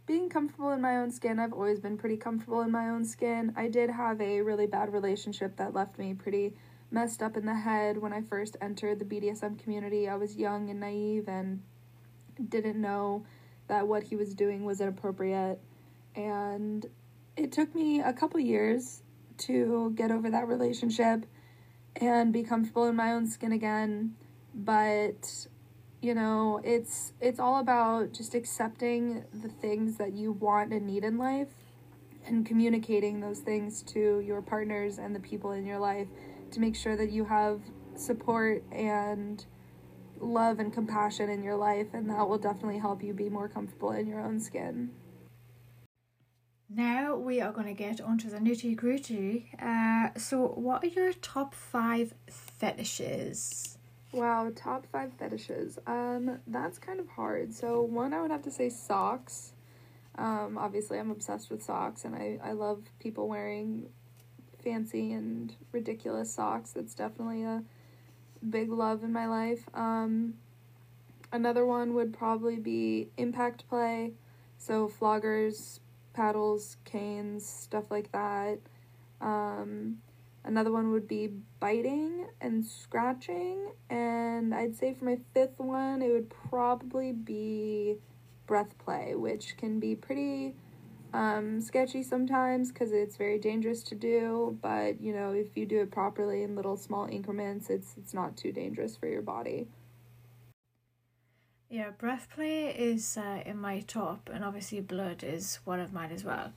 being 0.06 0.30
comfortable 0.30 0.72
in 0.72 0.82
my 0.82 0.98
own 0.98 1.12
skin, 1.12 1.40
I've 1.40 1.54
always 1.54 1.80
been 1.80 1.98
pretty 1.98 2.18
comfortable 2.18 2.62
in 2.62 2.72
my 2.72 2.90
own 2.90 3.06
skin. 3.06 3.54
I 3.56 3.68
did 3.68 3.90
have 3.90 4.22
a 4.22 4.42
really 4.42 4.68
bad 4.68 4.94
relationship 4.94 5.58
that 5.58 5.74
left 5.74 5.98
me 5.98 6.14
pretty 6.14 6.54
messed 6.92 7.24
up 7.24 7.36
in 7.36 7.46
the 7.46 7.56
head 7.56 7.98
when 7.98 8.14
I 8.14 8.22
first 8.22 8.56
entered 8.62 9.00
the 9.00 9.06
BDSM 9.06 9.58
community. 9.58 10.08
I 10.08 10.16
was 10.16 10.36
young 10.36 10.70
and 10.70 10.80
naive 10.80 11.28
and 11.28 11.62
didn't 12.50 12.80
know 12.80 13.26
that 13.68 13.88
what 13.88 14.04
he 14.04 14.16
was 14.16 14.36
doing 14.36 14.64
was 14.64 14.80
inappropriate. 14.80 15.60
And 16.16 16.86
it 17.36 17.52
took 17.52 17.74
me 17.74 18.00
a 18.00 18.14
couple 18.14 18.40
years 18.40 19.02
to 19.38 19.92
get 19.96 20.12
over 20.12 20.30
that 20.30 20.48
relationship 20.48 21.26
and 21.96 22.32
be 22.32 22.44
comfortable 22.44 22.86
in 22.86 22.96
my 22.96 23.12
own 23.12 23.28
skin 23.28 23.52
again. 23.52 24.16
But 24.54 25.48
you 26.06 26.14
know 26.14 26.62
it's 26.64 27.14
it's 27.20 27.40
all 27.40 27.60
about 27.60 28.14
just 28.14 28.36
accepting 28.36 29.24
the 29.34 29.50
things 29.50 29.98
that 29.98 30.14
you 30.14 30.32
want 30.34 30.72
and 30.72 30.86
need 30.86 31.04
in 31.04 31.18
life 31.18 31.50
and 32.28 32.46
communicating 32.46 33.22
those 33.22 33.40
things 33.40 33.82
to 33.82 34.20
your 34.20 34.40
partners 34.40 35.00
and 35.00 35.16
the 35.16 35.20
people 35.20 35.52
in 35.52 35.66
your 35.66 35.80
life 35.80 36.08
to 36.52 36.60
make 36.60 36.76
sure 36.76 36.96
that 36.96 37.12
you 37.12 37.26
have 37.26 37.60
support 37.96 38.64
and 38.72 39.46
love 40.20 40.60
and 40.60 40.72
compassion 40.72 41.28
in 41.28 41.42
your 41.42 41.56
life 41.56 41.88
and 41.94 42.08
that 42.08 42.30
will 42.30 42.38
definitely 42.38 42.78
help 42.78 43.02
you 43.04 43.12
be 43.12 43.28
more 43.28 43.50
comfortable 43.50 43.92
in 43.92 44.06
your 44.06 44.22
own 44.22 44.40
skin. 44.40 44.92
Now 46.70 47.16
we 47.16 47.42
are 47.42 47.52
going 47.52 47.68
to 47.68 47.74
get 47.74 48.00
onto 48.00 48.30
the 48.30 48.38
nitty 48.38 48.76
gritty. 48.76 49.52
Uh, 49.60 50.10
so, 50.18 50.48
what 50.48 50.84
are 50.84 50.88
your 50.88 51.14
top 51.14 51.54
five 51.54 52.14
fetishes? 52.30 53.78
Wow, 54.16 54.50
top 54.56 54.86
five 54.94 55.12
fetishes. 55.20 55.78
Um, 55.86 56.40
that's 56.48 56.80
kind 56.80 57.02
of 57.02 57.10
hard. 57.10 57.54
So 57.54 57.82
one, 57.82 58.14
I 58.14 58.22
would 58.22 58.32
have 58.32 58.44
to 58.44 58.52
say 58.52 58.70
socks. 58.70 59.52
Um, 60.18 60.58
obviously, 60.58 60.98
I'm 60.98 61.12
obsessed 61.12 61.52
with 61.52 61.62
socks, 61.62 62.06
and 62.06 62.16
I 62.16 62.40
I 62.42 62.54
love 62.54 62.84
people 62.98 63.28
wearing 63.28 63.90
fancy 64.64 65.12
and 65.12 65.54
ridiculous 65.74 66.34
socks. 66.34 66.72
That's 66.72 66.96
definitely 66.96 67.44
a 67.44 67.62
big 68.50 68.72
love 68.72 69.04
in 69.04 69.12
my 69.12 69.26
life. 69.28 69.68
Um, 69.74 70.36
another 71.34 71.66
one 71.66 71.94
would 71.94 72.14
probably 72.14 72.56
be 72.56 73.10
impact 73.18 73.68
play, 73.68 74.14
so 74.58 74.88
floggers, 74.88 75.82
paddles, 76.14 76.78
canes, 76.86 77.46
stuff 77.46 77.92
like 77.92 78.14
that. 78.14 78.60
Um, 79.20 79.98
Another 80.46 80.72
one 80.72 80.92
would 80.92 81.08
be 81.08 81.30
biting 81.60 82.28
and 82.40 82.64
scratching. 82.64 83.72
And 83.90 84.54
I'd 84.54 84.76
say 84.76 84.94
for 84.94 85.06
my 85.06 85.18
fifth 85.34 85.58
one, 85.60 86.02
it 86.02 86.12
would 86.12 86.30
probably 86.30 87.12
be 87.12 87.98
breath 88.46 88.78
play, 88.78 89.16
which 89.16 89.58
can 89.58 89.80
be 89.80 89.96
pretty 89.96 90.56
um, 91.14 91.62
sketchy 91.62 92.04
sometimes 92.04 92.72
because 92.72 92.92
it's 92.92 93.18
very 93.18 93.40
dangerous 93.40 93.82
to 93.84 93.96
do. 93.96 94.58
But 94.62 95.02
you 95.02 95.14
know, 95.14 95.32
if 95.32 95.58
you 95.58 95.66
do 95.66 95.82
it 95.82 95.92
properly 95.92 96.44
in 96.44 96.56
little 96.56 96.78
small 96.78 97.08
increments, 97.08 97.70
it's 97.70 97.96
it's 97.98 98.14
not 98.14 98.38
too 98.38 98.52
dangerous 98.52 98.96
for 98.96 99.08
your 99.08 99.22
body. 99.22 99.68
Yeah, 101.70 101.90
breath 101.90 102.28
play 102.34 102.68
is 102.68 103.18
uh, 103.18 103.42
in 103.46 103.58
my 103.58 103.80
top, 103.82 104.30
and 104.32 104.46
obviously 104.46 104.82
blood 104.82 105.24
is 105.24 105.60
one 105.66 105.80
of 105.80 105.92
mine 105.92 106.12
as 106.12 106.24
well. 106.24 106.54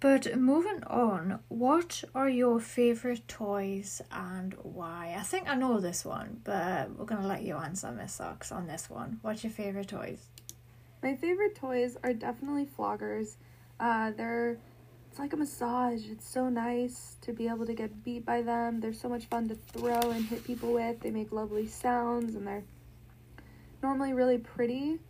But 0.00 0.36
moving 0.38 0.84
on, 0.84 1.40
what 1.48 2.04
are 2.14 2.28
your 2.28 2.60
favourite 2.60 3.26
toys 3.26 4.00
and 4.12 4.54
why? 4.62 5.16
I 5.18 5.22
think 5.22 5.48
I 5.48 5.56
know 5.56 5.80
this 5.80 6.04
one, 6.04 6.40
but 6.44 6.90
we're 6.90 7.04
going 7.04 7.20
to 7.20 7.26
let 7.26 7.42
you 7.42 7.56
answer, 7.56 7.90
Miss 7.90 8.12
Socks, 8.14 8.52
on 8.52 8.68
this 8.68 8.88
one. 8.88 9.18
What's 9.22 9.42
your 9.42 9.52
favourite 9.52 9.88
toys? 9.88 10.28
My 11.02 11.16
favourite 11.16 11.56
toys 11.56 11.96
are 12.04 12.12
definitely 12.12 12.66
floggers. 12.66 13.34
Uh, 13.80 14.12
they're 14.16 14.58
it's 15.10 15.18
like 15.18 15.32
a 15.32 15.36
massage. 15.36 16.06
It's 16.06 16.28
so 16.28 16.48
nice 16.48 17.16
to 17.22 17.32
be 17.32 17.48
able 17.48 17.66
to 17.66 17.74
get 17.74 18.04
beat 18.04 18.24
by 18.24 18.42
them. 18.42 18.80
They're 18.80 18.92
so 18.92 19.08
much 19.08 19.26
fun 19.26 19.48
to 19.48 19.56
throw 19.56 20.10
and 20.10 20.24
hit 20.24 20.44
people 20.44 20.72
with. 20.72 21.00
They 21.00 21.10
make 21.10 21.32
lovely 21.32 21.66
sounds 21.66 22.36
and 22.36 22.46
they're 22.46 22.64
normally 23.82 24.12
really 24.12 24.38
pretty 24.38 25.00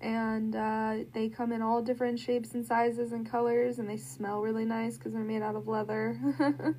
and 0.00 0.54
uh, 0.54 0.96
they 1.12 1.28
come 1.28 1.52
in 1.52 1.62
all 1.62 1.82
different 1.82 2.18
shapes 2.18 2.54
and 2.54 2.66
sizes 2.66 3.12
and 3.12 3.28
colors 3.28 3.78
and 3.78 3.88
they 3.88 3.96
smell 3.96 4.40
really 4.40 4.64
nice 4.64 4.96
because 4.96 5.12
they're 5.12 5.22
made 5.22 5.42
out 5.42 5.56
of 5.56 5.66
leather. 5.66 6.18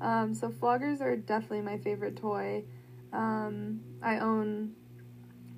Um, 0.00 0.34
so 0.34 0.48
floggers 0.48 1.00
are 1.00 1.16
definitely 1.16 1.62
my 1.62 1.78
favorite 1.78 2.16
toy. 2.16 2.64
Um, 3.12 3.80
i 4.02 4.18
own 4.18 4.74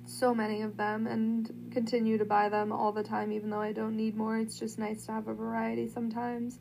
so 0.05 0.33
many 0.33 0.61
of 0.61 0.77
them 0.77 1.05
and 1.05 1.69
continue 1.71 2.17
to 2.17 2.23
buy 2.23 2.47
them 2.47 2.71
all 2.71 2.93
the 2.93 3.03
time 3.03 3.33
even 3.33 3.49
though 3.49 3.61
i 3.61 3.71
don't 3.71 3.95
need 3.95 4.15
more. 4.15 4.37
It's 4.37 4.57
just 4.57 4.79
nice 4.79 5.05
to 5.05 5.11
have 5.11 5.27
a 5.27 5.33
variety 5.33 5.87
sometimes. 5.87 6.59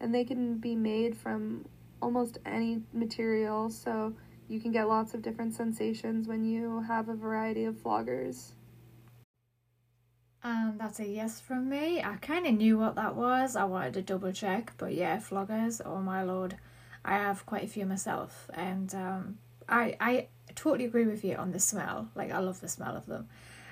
And 0.00 0.14
they 0.14 0.24
can 0.24 0.58
be 0.58 0.74
made 0.76 1.16
from 1.16 1.64
almost 2.02 2.38
any 2.44 2.82
material 2.92 3.70
so 3.70 4.14
you 4.48 4.60
can 4.60 4.70
get 4.70 4.88
lots 4.88 5.14
of 5.14 5.22
different 5.22 5.54
sensations 5.54 6.28
when 6.28 6.44
you 6.44 6.80
have 6.82 7.08
a 7.08 7.14
variety 7.14 7.64
of 7.64 7.74
floggers 7.74 8.52
and 10.46 10.72
um, 10.72 10.78
that's 10.78 11.00
a 11.00 11.06
yes 11.06 11.40
from 11.40 11.68
me. 11.68 12.00
I 12.00 12.16
kind 12.16 12.46
of 12.46 12.54
knew 12.54 12.78
what 12.78 12.94
that 12.94 13.16
was. 13.16 13.56
I 13.56 13.64
wanted 13.64 13.94
to 13.94 14.02
double 14.02 14.32
check, 14.32 14.72
but 14.78 14.94
yeah, 14.94 15.18
floggers. 15.18 15.80
Oh 15.84 15.98
my 16.00 16.22
lord, 16.22 16.56
I 17.04 17.14
have 17.14 17.44
quite 17.46 17.64
a 17.64 17.66
few 17.66 17.84
myself, 17.84 18.48
and 18.54 18.94
um, 18.94 19.38
I 19.68 19.96
I 20.00 20.28
totally 20.54 20.84
agree 20.84 21.06
with 21.06 21.24
you 21.24 21.34
on 21.34 21.50
the 21.50 21.58
smell. 21.58 22.10
Like 22.14 22.30
I 22.30 22.38
love 22.38 22.60
the 22.60 22.68
smell 22.68 22.96
of 22.96 23.06
them, 23.06 23.28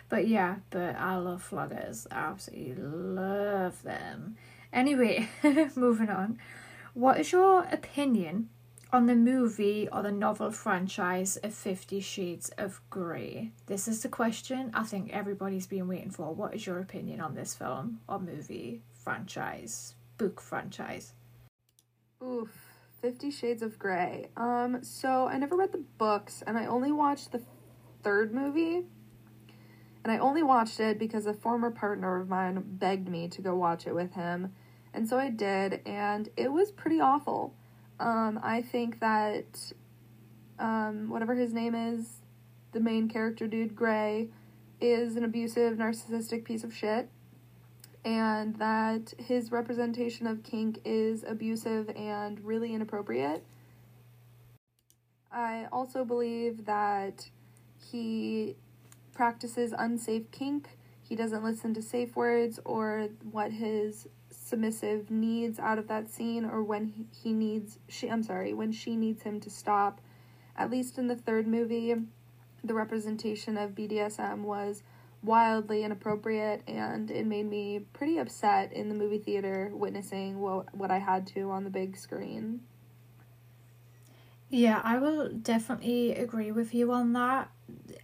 but 0.09 0.27
yeah, 0.27 0.57
but 0.71 0.97
I 0.97 1.17
love 1.17 1.49
floggers. 1.49 2.09
I 2.11 2.17
absolutely 2.17 2.83
love 2.83 3.81
them. 3.85 4.37
Anyway, 4.73 5.29
moving 5.77 6.11
on. 6.11 6.39
What 6.93 7.21
is 7.21 7.31
your 7.31 7.69
opinion 7.71 8.49
on 8.95 9.07
the 9.07 9.17
movie 9.17 9.89
or 9.91 10.05
the 10.05 10.13
novel 10.13 10.53
franchise 10.53 11.37
of 11.39 11.53
Fifty 11.53 11.99
Shades 11.99 12.51
of 12.57 12.81
Grey? 12.91 13.51
This 13.67 13.89
is 13.89 14.03
the 14.03 14.09
question 14.09 14.71
I 14.73 14.85
think 14.85 15.13
everybody's 15.13 15.67
been 15.67 15.89
waiting 15.89 16.13
for. 16.13 16.33
What 16.33 16.55
is 16.55 16.65
your 16.65 16.79
opinion 16.79 17.21
on 17.21 17.35
this 17.35 17.57
film 17.57 17.99
or 18.09 18.21
movie 18.21 18.83
franchise, 18.93 19.97
book 20.17 20.41
franchise? 20.41 21.13
Oof, 22.23 22.57
Fifty 23.03 23.33
Shades 23.33 23.63
of 23.63 23.81
Grey. 23.81 24.29
Um, 24.37 24.85
so 24.85 25.27
I 25.27 25.39
never 25.39 25.57
read 25.57 25.73
the 25.73 25.85
books 25.99 26.45
and 26.47 26.57
I 26.57 26.67
only 26.67 26.93
watched 26.93 27.33
the 27.33 27.43
third 28.05 28.33
movie. 28.33 28.85
And 30.05 30.13
I 30.13 30.19
only 30.19 30.45
watched 30.45 30.79
it 30.79 31.01
because 31.01 31.27
a 31.27 31.35
former 31.35 31.73
partner 31.73 32.21
of 32.21 32.29
mine 32.29 32.63
begged 32.65 33.09
me 33.09 33.27
to 33.27 33.43
go 33.43 33.57
watch 33.57 33.89
it 33.89 33.95
with 33.95 34.13
him. 34.13 34.55
And 34.93 35.09
so 35.09 35.19
I 35.19 35.31
did, 35.31 35.81
and 35.85 36.29
it 36.37 36.53
was 36.53 36.71
pretty 36.71 37.01
awful. 37.01 37.57
Um, 38.01 38.41
I 38.43 38.63
think 38.63 39.01
that 39.01 39.73
um, 40.59 41.09
whatever 41.09 41.35
his 41.35 41.53
name 41.53 41.75
is, 41.75 42.21
the 42.73 42.81
main 42.81 43.09
character 43.09 43.47
dude, 43.47 43.77
Grey, 43.77 44.29
is 44.81 45.17
an 45.17 45.25
abusive, 45.25 45.79
narcissistic 45.79 46.45
piece 46.45 46.65
of 46.65 46.75
shit. 46.75 47.09
And 48.05 48.57
that 48.57 49.15
his 49.17 49.51
representation 49.51 50.27
of 50.27 50.43
kink 50.43 50.81
is 50.85 51.25
abusive 51.27 51.89
and 51.97 52.45
really 52.45 52.75
inappropriate. 52.75 53.43
I 55.33 55.67
also 55.73 56.05
believe 56.05 56.67
that 56.67 57.29
he 57.91 58.57
practices 59.15 59.73
unsafe 59.77 60.31
kink. 60.31 60.77
He 61.03 61.17
doesn't 61.17 61.43
listen 61.43 61.73
to 61.75 61.83
safe 61.83 62.15
words 62.15 62.61
or 62.65 63.09
what 63.31 63.53
his 63.53 64.07
submissive 64.45 65.11
needs 65.11 65.59
out 65.59 65.79
of 65.79 65.89
that 65.89 66.11
scene 66.11 66.45
or 66.45 66.63
when 66.63 67.07
he, 67.23 67.33
needs 67.33 67.79
she 67.89 68.09
I'm 68.09 68.23
sorry, 68.23 68.53
when 68.53 68.73
she 68.73 68.97
needs 68.97 69.23
him 69.23 69.41
to 69.41 69.51
stop. 69.51 70.01
At 70.57 70.71
least 70.71 70.99
in 70.99 71.09
the 71.09 71.17
third 71.17 71.47
movie, 71.47 71.95
the 72.63 72.75
representation 72.75 73.57
of 73.57 73.75
BDSM 73.75 74.41
was 74.43 74.83
wildly 75.23 75.83
inappropriate 75.83 76.63
and 76.69 77.11
it 77.11 77.27
made 77.27 77.49
me 77.49 77.81
pretty 77.95 78.19
upset 78.19 78.73
in 78.73 78.91
the 78.91 78.95
movie 78.95 79.19
theater 79.19 79.71
witnessing 79.73 80.39
what 80.39 80.75
what 80.75 80.91
I 80.91 80.99
had 80.99 81.27
to 81.29 81.51
on 81.51 81.65
the 81.65 81.71
big 81.71 81.97
screen. 81.97 82.61
Yeah, 84.51 84.81
I 84.85 84.99
will 84.99 85.31
definitely 85.31 86.15
agree 86.15 86.53
with 86.53 86.75
you 86.75 86.93
on 86.93 87.13
that. 87.15 87.51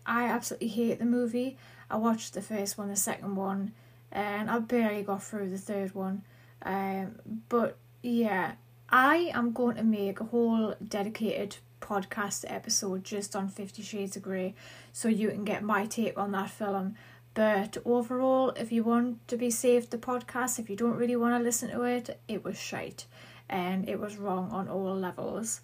I 0.06 0.24
absolutely 0.24 0.68
hate 0.68 0.98
the 0.98 1.04
movie. 1.04 1.58
I 1.90 1.96
watched 1.96 2.34
the 2.34 2.42
first 2.42 2.78
one, 2.78 2.88
the 2.88 2.96
second 2.96 3.36
one, 3.36 3.72
and 4.10 4.50
I 4.50 4.58
barely 4.58 5.02
got 5.02 5.22
through 5.22 5.50
the 5.50 5.58
third 5.58 5.94
one. 5.94 6.22
Um, 6.62 7.16
but 7.48 7.76
yeah, 8.02 8.52
I 8.88 9.30
am 9.34 9.52
going 9.52 9.76
to 9.76 9.84
make 9.84 10.20
a 10.20 10.24
whole 10.24 10.74
dedicated 10.86 11.56
podcast 11.80 12.44
episode 12.48 13.04
just 13.04 13.34
on 13.34 13.48
Fifty 13.48 13.82
Shades 13.82 14.16
of 14.16 14.22
Grey 14.22 14.54
so 14.92 15.08
you 15.08 15.30
can 15.30 15.44
get 15.44 15.62
my 15.62 15.86
take 15.86 16.18
on 16.18 16.32
that 16.32 16.50
film. 16.50 16.96
But 17.32 17.76
overall, 17.84 18.50
if 18.50 18.72
you 18.72 18.82
want 18.82 19.26
to 19.28 19.36
be 19.36 19.50
saved 19.50 19.90
the 19.90 19.98
podcast, 19.98 20.58
if 20.58 20.68
you 20.68 20.76
don't 20.76 20.96
really 20.96 21.16
want 21.16 21.38
to 21.38 21.42
listen 21.42 21.70
to 21.70 21.82
it, 21.82 22.20
it 22.26 22.44
was 22.44 22.58
shite 22.58 23.06
and 23.48 23.88
it 23.88 24.00
was 24.00 24.16
wrong 24.16 24.50
on 24.50 24.68
all 24.68 24.94
levels. 24.94 25.60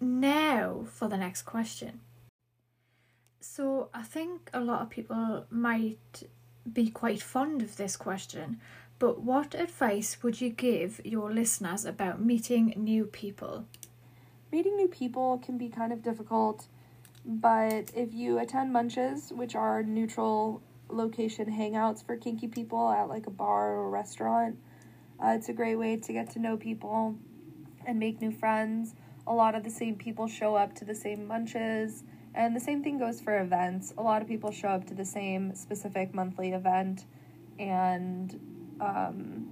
Now 0.00 0.84
for 0.86 1.08
the 1.08 1.16
next 1.16 1.42
question. 1.42 2.00
So 3.40 3.88
I 3.92 4.02
think 4.02 4.50
a 4.52 4.60
lot 4.60 4.82
of 4.82 4.90
people 4.90 5.46
might 5.50 6.22
be 6.70 6.90
quite 6.90 7.22
fond 7.22 7.62
of 7.62 7.76
this 7.76 7.96
question, 7.96 8.60
but 9.02 9.20
what 9.20 9.56
advice 9.56 10.18
would 10.22 10.40
you 10.40 10.48
give 10.48 11.00
your 11.02 11.32
listeners 11.32 11.84
about 11.84 12.24
meeting 12.24 12.72
new 12.76 13.04
people? 13.04 13.64
Meeting 14.52 14.76
new 14.76 14.86
people 14.86 15.38
can 15.44 15.58
be 15.58 15.68
kind 15.68 15.92
of 15.92 16.04
difficult, 16.04 16.68
but 17.26 17.90
if 17.96 18.14
you 18.14 18.38
attend 18.38 18.72
munches, 18.72 19.32
which 19.34 19.56
are 19.56 19.82
neutral 19.82 20.62
location 20.88 21.46
hangouts 21.46 22.06
for 22.06 22.16
kinky 22.16 22.46
people 22.46 22.90
at 22.90 23.08
like 23.08 23.26
a 23.26 23.30
bar 23.30 23.74
or 23.74 23.86
a 23.86 23.88
restaurant, 23.88 24.56
uh, 25.18 25.30
it's 25.30 25.48
a 25.48 25.52
great 25.52 25.74
way 25.74 25.96
to 25.96 26.12
get 26.12 26.30
to 26.30 26.38
know 26.38 26.56
people 26.56 27.16
and 27.84 27.98
make 27.98 28.20
new 28.20 28.30
friends. 28.30 28.94
A 29.26 29.34
lot 29.34 29.56
of 29.56 29.64
the 29.64 29.70
same 29.70 29.96
people 29.96 30.28
show 30.28 30.54
up 30.54 30.76
to 30.76 30.84
the 30.84 30.94
same 30.94 31.26
munches, 31.26 32.04
and 32.36 32.54
the 32.54 32.60
same 32.60 32.84
thing 32.84 33.00
goes 33.00 33.20
for 33.20 33.40
events. 33.40 33.92
A 33.98 34.02
lot 34.02 34.22
of 34.22 34.28
people 34.28 34.52
show 34.52 34.68
up 34.68 34.86
to 34.86 34.94
the 34.94 35.04
same 35.04 35.56
specific 35.56 36.14
monthly 36.14 36.52
event, 36.52 37.04
and 37.58 38.51
um, 38.82 39.46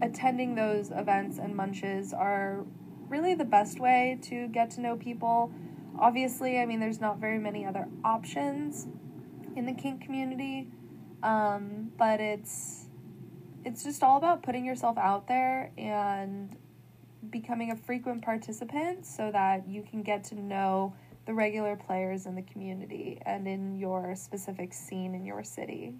attending 0.00 0.54
those 0.54 0.90
events 0.90 1.38
and 1.38 1.54
munches 1.54 2.12
are 2.12 2.64
really 3.08 3.34
the 3.34 3.44
best 3.44 3.78
way 3.78 4.18
to 4.22 4.48
get 4.48 4.70
to 4.72 4.80
know 4.80 4.96
people. 4.96 5.52
Obviously, 5.98 6.58
I 6.58 6.66
mean, 6.66 6.80
there's 6.80 7.00
not 7.00 7.18
very 7.18 7.38
many 7.38 7.66
other 7.66 7.86
options 8.04 8.88
in 9.54 9.66
the 9.66 9.74
kink 9.74 10.02
community, 10.02 10.68
um, 11.22 11.92
but 11.98 12.20
it's 12.20 12.86
it's 13.64 13.84
just 13.84 14.02
all 14.02 14.16
about 14.16 14.42
putting 14.42 14.64
yourself 14.64 14.98
out 14.98 15.28
there 15.28 15.70
and 15.78 16.56
becoming 17.30 17.70
a 17.70 17.76
frequent 17.76 18.22
participant 18.22 19.06
so 19.06 19.30
that 19.30 19.68
you 19.68 19.82
can 19.82 20.02
get 20.02 20.24
to 20.24 20.34
know 20.34 20.92
the 21.26 21.34
regular 21.34 21.76
players 21.76 22.26
in 22.26 22.34
the 22.34 22.42
community 22.42 23.20
and 23.24 23.46
in 23.46 23.76
your 23.76 24.16
specific 24.16 24.72
scene 24.72 25.14
in 25.14 25.24
your 25.24 25.44
city. 25.44 25.94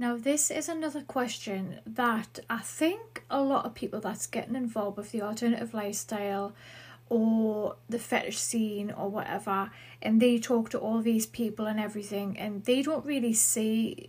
Now, 0.00 0.16
this 0.16 0.50
is 0.50 0.66
another 0.66 1.02
question 1.02 1.80
that 1.84 2.38
I 2.48 2.60
think 2.60 3.22
a 3.30 3.42
lot 3.42 3.66
of 3.66 3.74
people 3.74 4.00
that's 4.00 4.26
getting 4.26 4.54
involved 4.54 4.96
with 4.96 5.12
the 5.12 5.20
alternative 5.20 5.74
lifestyle 5.74 6.54
or 7.10 7.76
the 7.86 7.98
fetish 7.98 8.38
scene 8.38 8.90
or 8.90 9.10
whatever, 9.10 9.70
and 10.00 10.18
they 10.18 10.38
talk 10.38 10.70
to 10.70 10.78
all 10.78 11.02
these 11.02 11.26
people 11.26 11.66
and 11.66 11.78
everything, 11.78 12.38
and 12.38 12.64
they 12.64 12.80
don't 12.80 13.04
really 13.04 13.34
see 13.34 14.08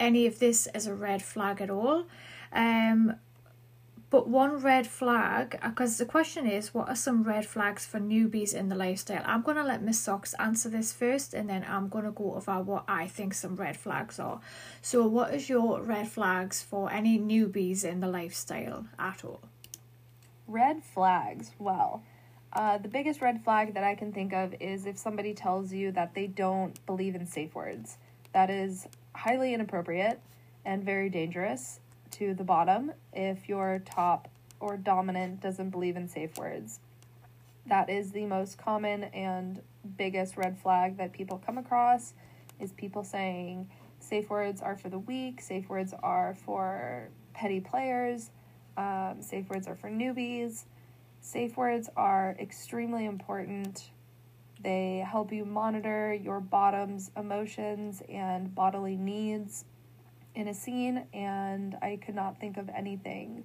any 0.00 0.26
of 0.26 0.40
this 0.40 0.66
as 0.66 0.88
a 0.88 0.94
red 0.96 1.22
flag 1.22 1.60
at 1.60 1.70
all. 1.70 2.06
Um, 2.52 3.14
but 4.10 4.28
one 4.28 4.56
red 4.58 4.88
flag, 4.88 5.56
because 5.62 5.96
the 5.96 6.04
question 6.04 6.44
is, 6.44 6.74
what 6.74 6.88
are 6.88 6.96
some 6.96 7.22
red 7.22 7.46
flags 7.46 7.86
for 7.86 8.00
newbies 8.00 8.52
in 8.52 8.68
the 8.68 8.74
lifestyle? 8.74 9.22
I'm 9.24 9.42
going 9.42 9.56
to 9.56 9.62
let 9.62 9.82
Miss 9.82 10.00
Socks 10.00 10.34
answer 10.34 10.68
this 10.68 10.92
first, 10.92 11.32
and 11.32 11.48
then 11.48 11.64
I'm 11.68 11.88
going 11.88 12.04
to 12.04 12.10
go 12.10 12.34
over 12.34 12.60
what 12.60 12.84
I 12.88 13.06
think 13.06 13.34
some 13.34 13.54
red 13.54 13.76
flags 13.76 14.18
are. 14.18 14.40
So, 14.82 15.06
what 15.06 15.32
is 15.32 15.48
your 15.48 15.80
red 15.80 16.08
flags 16.08 16.60
for 16.60 16.90
any 16.90 17.20
newbies 17.20 17.84
in 17.84 18.00
the 18.00 18.08
lifestyle 18.08 18.86
at 18.98 19.24
all? 19.24 19.42
Red 20.48 20.82
flags. 20.82 21.52
Well, 21.60 22.02
uh, 22.52 22.78
the 22.78 22.88
biggest 22.88 23.20
red 23.20 23.44
flag 23.44 23.74
that 23.74 23.84
I 23.84 23.94
can 23.94 24.12
think 24.12 24.32
of 24.32 24.54
is 24.58 24.86
if 24.86 24.98
somebody 24.98 25.34
tells 25.34 25.72
you 25.72 25.92
that 25.92 26.14
they 26.14 26.26
don't 26.26 26.84
believe 26.84 27.14
in 27.14 27.26
safe 27.26 27.54
words. 27.54 27.96
That 28.32 28.50
is 28.50 28.88
highly 29.14 29.54
inappropriate 29.54 30.20
and 30.64 30.82
very 30.82 31.10
dangerous 31.10 31.79
to 32.20 32.34
the 32.34 32.44
bottom 32.44 32.92
if 33.14 33.48
your 33.48 33.80
top 33.86 34.28
or 34.60 34.76
dominant 34.76 35.40
doesn't 35.40 35.70
believe 35.70 35.96
in 35.96 36.06
safe 36.06 36.36
words. 36.36 36.80
That 37.66 37.88
is 37.88 38.12
the 38.12 38.26
most 38.26 38.58
common 38.58 39.04
and 39.04 39.62
biggest 39.96 40.36
red 40.36 40.58
flag 40.58 40.98
that 40.98 41.14
people 41.14 41.42
come 41.44 41.56
across 41.56 42.12
is 42.58 42.72
people 42.72 43.04
saying 43.04 43.70
safe 44.00 44.28
words 44.28 44.60
are 44.60 44.76
for 44.76 44.90
the 44.90 44.98
weak, 44.98 45.40
safe 45.40 45.70
words 45.70 45.94
are 46.02 46.36
for 46.44 47.08
petty 47.32 47.58
players, 47.58 48.30
um, 48.76 49.22
safe 49.22 49.48
words 49.48 49.66
are 49.66 49.74
for 49.74 49.88
newbies. 49.88 50.64
Safe 51.22 51.56
words 51.56 51.88
are 51.96 52.36
extremely 52.38 53.06
important. 53.06 53.90
They 54.62 55.04
help 55.06 55.32
you 55.32 55.46
monitor 55.46 56.14
your 56.14 56.40
bottom's 56.40 57.10
emotions 57.16 58.02
and 58.10 58.54
bodily 58.54 58.96
needs 58.96 59.64
in 60.34 60.48
a 60.48 60.54
scene, 60.54 61.04
and 61.12 61.76
I 61.82 61.98
could 62.04 62.14
not 62.14 62.38
think 62.38 62.56
of 62.56 62.68
anything 62.68 63.44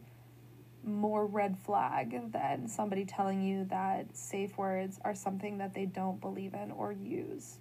more 0.83 1.25
red 1.25 1.57
flag 1.57 2.31
than 2.31 2.67
somebody 2.67 3.05
telling 3.05 3.41
you 3.41 3.65
that 3.65 4.15
safe 4.15 4.57
words 4.57 4.99
are 5.03 5.15
something 5.15 5.57
that 5.57 5.73
they 5.73 5.85
don't 5.85 6.21
believe 6.21 6.53
in 6.53 6.71
or 6.71 6.91
use. 6.91 7.57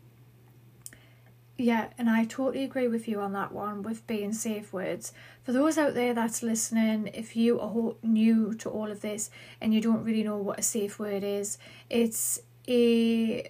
Yeah, 1.56 1.88
and 1.96 2.10
I 2.10 2.24
totally 2.24 2.64
agree 2.64 2.88
with 2.88 3.06
you 3.06 3.20
on 3.20 3.32
that 3.34 3.52
one 3.52 3.82
with 3.82 4.06
being 4.08 4.32
safe 4.32 4.72
words. 4.72 5.12
For 5.44 5.52
those 5.52 5.78
out 5.78 5.94
there 5.94 6.12
that's 6.12 6.42
listening, 6.42 7.10
if 7.14 7.36
you 7.36 7.60
are 7.60 7.94
new 8.02 8.54
to 8.54 8.68
all 8.68 8.90
of 8.90 9.02
this 9.02 9.30
and 9.60 9.72
you 9.72 9.80
don't 9.80 10.02
really 10.02 10.24
know 10.24 10.36
what 10.36 10.58
a 10.58 10.62
safe 10.62 10.98
word 10.98 11.22
is, 11.22 11.58
it's 11.88 12.40
a 12.66 13.48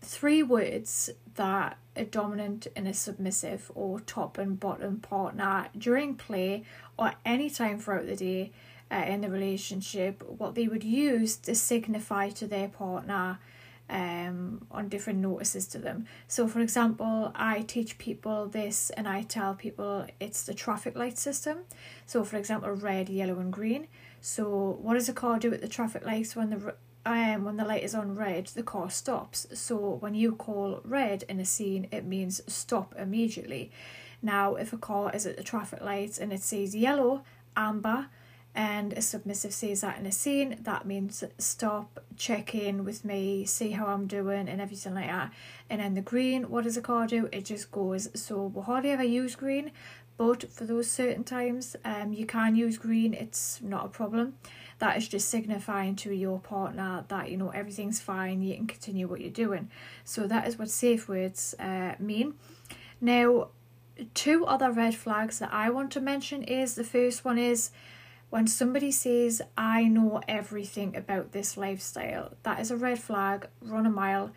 three 0.00 0.42
words 0.42 1.10
that 1.34 1.76
a 1.96 2.04
dominant 2.04 2.66
and 2.74 2.88
a 2.88 2.94
submissive 2.94 3.70
or 3.74 4.00
top 4.00 4.38
and 4.38 4.58
bottom 4.58 4.98
partner 4.98 5.68
during 5.76 6.14
play 6.14 6.64
or 6.98 7.12
any 7.24 7.48
time 7.48 7.78
throughout 7.78 8.06
the 8.06 8.16
day 8.16 8.52
uh, 8.90 9.04
in 9.06 9.20
the 9.20 9.30
relationship, 9.30 10.22
what 10.26 10.54
they 10.54 10.68
would 10.68 10.84
use 10.84 11.36
to 11.36 11.54
signify 11.54 12.28
to 12.30 12.46
their 12.46 12.68
partner 12.68 13.38
um, 13.88 14.66
on 14.70 14.88
different 14.88 15.18
notices 15.18 15.66
to 15.68 15.78
them. 15.78 16.06
So, 16.26 16.48
for 16.48 16.60
example, 16.60 17.32
I 17.34 17.62
teach 17.62 17.98
people 17.98 18.46
this 18.46 18.90
and 18.90 19.06
I 19.06 19.22
tell 19.22 19.54
people 19.54 20.06
it's 20.20 20.44
the 20.44 20.54
traffic 20.54 20.96
light 20.96 21.18
system. 21.18 21.58
So, 22.06 22.24
for 22.24 22.36
example, 22.36 22.70
red, 22.72 23.08
yellow, 23.08 23.38
and 23.38 23.52
green. 23.52 23.88
So, 24.20 24.78
what 24.80 24.94
does 24.94 25.08
a 25.08 25.12
car 25.12 25.38
do 25.38 25.52
at 25.52 25.60
the 25.60 25.68
traffic 25.68 26.04
lights 26.04 26.34
when 26.34 26.50
the 26.50 26.74
um, 27.06 27.44
when 27.44 27.56
the 27.56 27.64
light 27.64 27.82
is 27.82 27.94
on 27.94 28.14
red, 28.14 28.46
the 28.48 28.62
car 28.62 28.90
stops. 28.90 29.46
So 29.52 29.76
when 30.00 30.14
you 30.14 30.32
call 30.32 30.80
red 30.84 31.24
in 31.28 31.40
a 31.40 31.44
scene, 31.44 31.88
it 31.90 32.04
means 32.04 32.40
stop 32.46 32.94
immediately. 32.98 33.70
Now, 34.22 34.54
if 34.54 34.72
a 34.72 34.78
car 34.78 35.14
is 35.14 35.26
at 35.26 35.36
the 35.36 35.42
traffic 35.42 35.82
lights 35.82 36.18
and 36.18 36.32
it 36.32 36.42
says 36.42 36.74
yellow, 36.74 37.22
amber, 37.56 38.06
and 38.54 38.92
a 38.92 39.02
submissive 39.02 39.52
says 39.52 39.80
that 39.80 39.98
in 39.98 40.06
a 40.06 40.12
scene, 40.12 40.56
that 40.62 40.86
means 40.86 41.24
stop, 41.38 42.00
check 42.16 42.54
in 42.54 42.84
with 42.84 43.04
me, 43.04 43.44
see 43.44 43.72
how 43.72 43.86
I'm 43.86 44.06
doing, 44.06 44.48
and 44.48 44.60
everything 44.60 44.94
like 44.94 45.08
that. 45.08 45.32
And 45.68 45.80
then 45.80 45.94
the 45.94 46.00
green, 46.00 46.44
what 46.44 46.64
does 46.64 46.76
a 46.76 46.80
car 46.80 47.06
do? 47.06 47.28
It 47.32 47.44
just 47.44 47.72
goes. 47.72 48.08
So 48.14 48.46
we 48.46 48.62
hardly 48.62 48.90
ever 48.90 49.02
use 49.02 49.34
green, 49.34 49.72
but 50.16 50.50
for 50.50 50.64
those 50.64 50.88
certain 50.88 51.24
times, 51.24 51.74
um, 51.84 52.12
you 52.12 52.26
can 52.26 52.54
use 52.54 52.78
green. 52.78 53.12
It's 53.12 53.60
not 53.60 53.86
a 53.86 53.88
problem 53.88 54.34
that 54.78 54.96
is 54.96 55.08
just 55.08 55.28
signifying 55.28 55.96
to 55.96 56.12
your 56.12 56.40
partner 56.40 57.04
that 57.08 57.30
you 57.30 57.36
know 57.36 57.50
everything's 57.50 58.00
fine 58.00 58.42
you 58.42 58.54
can 58.54 58.66
continue 58.66 59.06
what 59.06 59.20
you're 59.20 59.30
doing. 59.30 59.70
So 60.04 60.26
that 60.26 60.46
is 60.46 60.58
what 60.58 60.70
safe 60.70 61.08
words 61.08 61.54
uh, 61.58 61.94
mean. 61.98 62.34
Now 63.00 63.48
two 64.12 64.44
other 64.44 64.72
red 64.72 64.92
flags 64.92 65.38
that 65.38 65.52
i 65.52 65.70
want 65.70 65.88
to 65.92 66.00
mention 66.00 66.42
is 66.42 66.74
the 66.74 66.82
first 66.82 67.24
one 67.24 67.38
is 67.38 67.70
when 68.28 68.44
somebody 68.44 68.90
says 68.90 69.40
i 69.56 69.84
know 69.84 70.20
everything 70.26 70.96
about 70.96 71.30
this 71.30 71.56
lifestyle 71.56 72.32
that 72.42 72.58
is 72.58 72.72
a 72.72 72.76
red 72.76 72.98
flag 72.98 73.46
run 73.62 73.86
a 73.86 73.90
mile. 73.90 74.32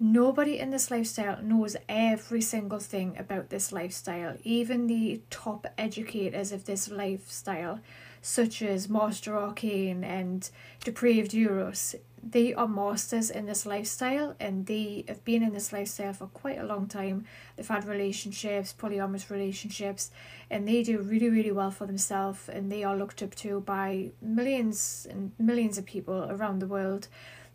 Nobody 0.00 0.60
in 0.60 0.70
this 0.70 0.92
lifestyle 0.92 1.42
knows 1.42 1.76
every 1.88 2.40
single 2.40 2.78
thing 2.78 3.16
about 3.18 3.50
this 3.50 3.72
lifestyle. 3.72 4.36
Even 4.44 4.86
the 4.86 5.22
top 5.28 5.66
educators 5.76 6.52
of 6.52 6.66
this 6.66 6.88
lifestyle 6.88 7.80
such 8.22 8.62
as 8.62 8.88
Master 8.88 9.36
Arcane 9.36 10.04
and 10.04 10.48
Depraved 10.84 11.32
Euros, 11.32 11.94
they 12.22 12.52
are 12.54 12.68
masters 12.68 13.30
in 13.30 13.46
this 13.46 13.64
lifestyle 13.64 14.34
and 14.40 14.66
they 14.66 15.04
have 15.08 15.24
been 15.24 15.42
in 15.42 15.52
this 15.52 15.72
lifestyle 15.72 16.12
for 16.12 16.26
quite 16.26 16.58
a 16.58 16.64
long 16.64 16.86
time. 16.86 17.24
They've 17.56 17.66
had 17.66 17.84
relationships, 17.84 18.74
polyamorous 18.78 19.30
relationships, 19.30 20.10
and 20.50 20.66
they 20.66 20.82
do 20.82 20.98
really, 20.98 21.30
really 21.30 21.52
well 21.52 21.70
for 21.70 21.86
themselves 21.86 22.48
and 22.48 22.70
they 22.70 22.84
are 22.84 22.96
looked 22.96 23.22
up 23.22 23.34
to 23.36 23.60
by 23.60 24.10
millions 24.20 25.06
and 25.10 25.32
millions 25.38 25.78
of 25.78 25.86
people 25.86 26.26
around 26.30 26.58
the 26.58 26.66
world. 26.66 27.08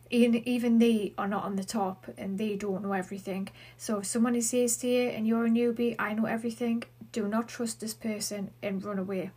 Even, 0.10 0.48
even 0.48 0.80
they 0.80 1.14
are 1.18 1.28
not 1.28 1.44
on 1.44 1.56
the 1.56 1.64
top 1.64 2.06
and 2.18 2.38
they 2.38 2.56
don't 2.56 2.84
know 2.84 2.94
everything. 2.94 3.50
So 3.78 4.00
if 4.00 4.06
someone 4.06 4.40
says 4.42 4.78
to 4.78 4.88
you 4.88 5.10
and 5.10 5.28
you're 5.28 5.46
a 5.46 5.50
newbie, 5.50 5.96
I 5.98 6.14
know 6.14 6.26
everything, 6.26 6.84
do 7.12 7.28
not 7.28 7.48
trust 7.48 7.80
this 7.80 7.94
person 7.94 8.52
and 8.62 8.84
run 8.84 9.00
away. 9.00 9.32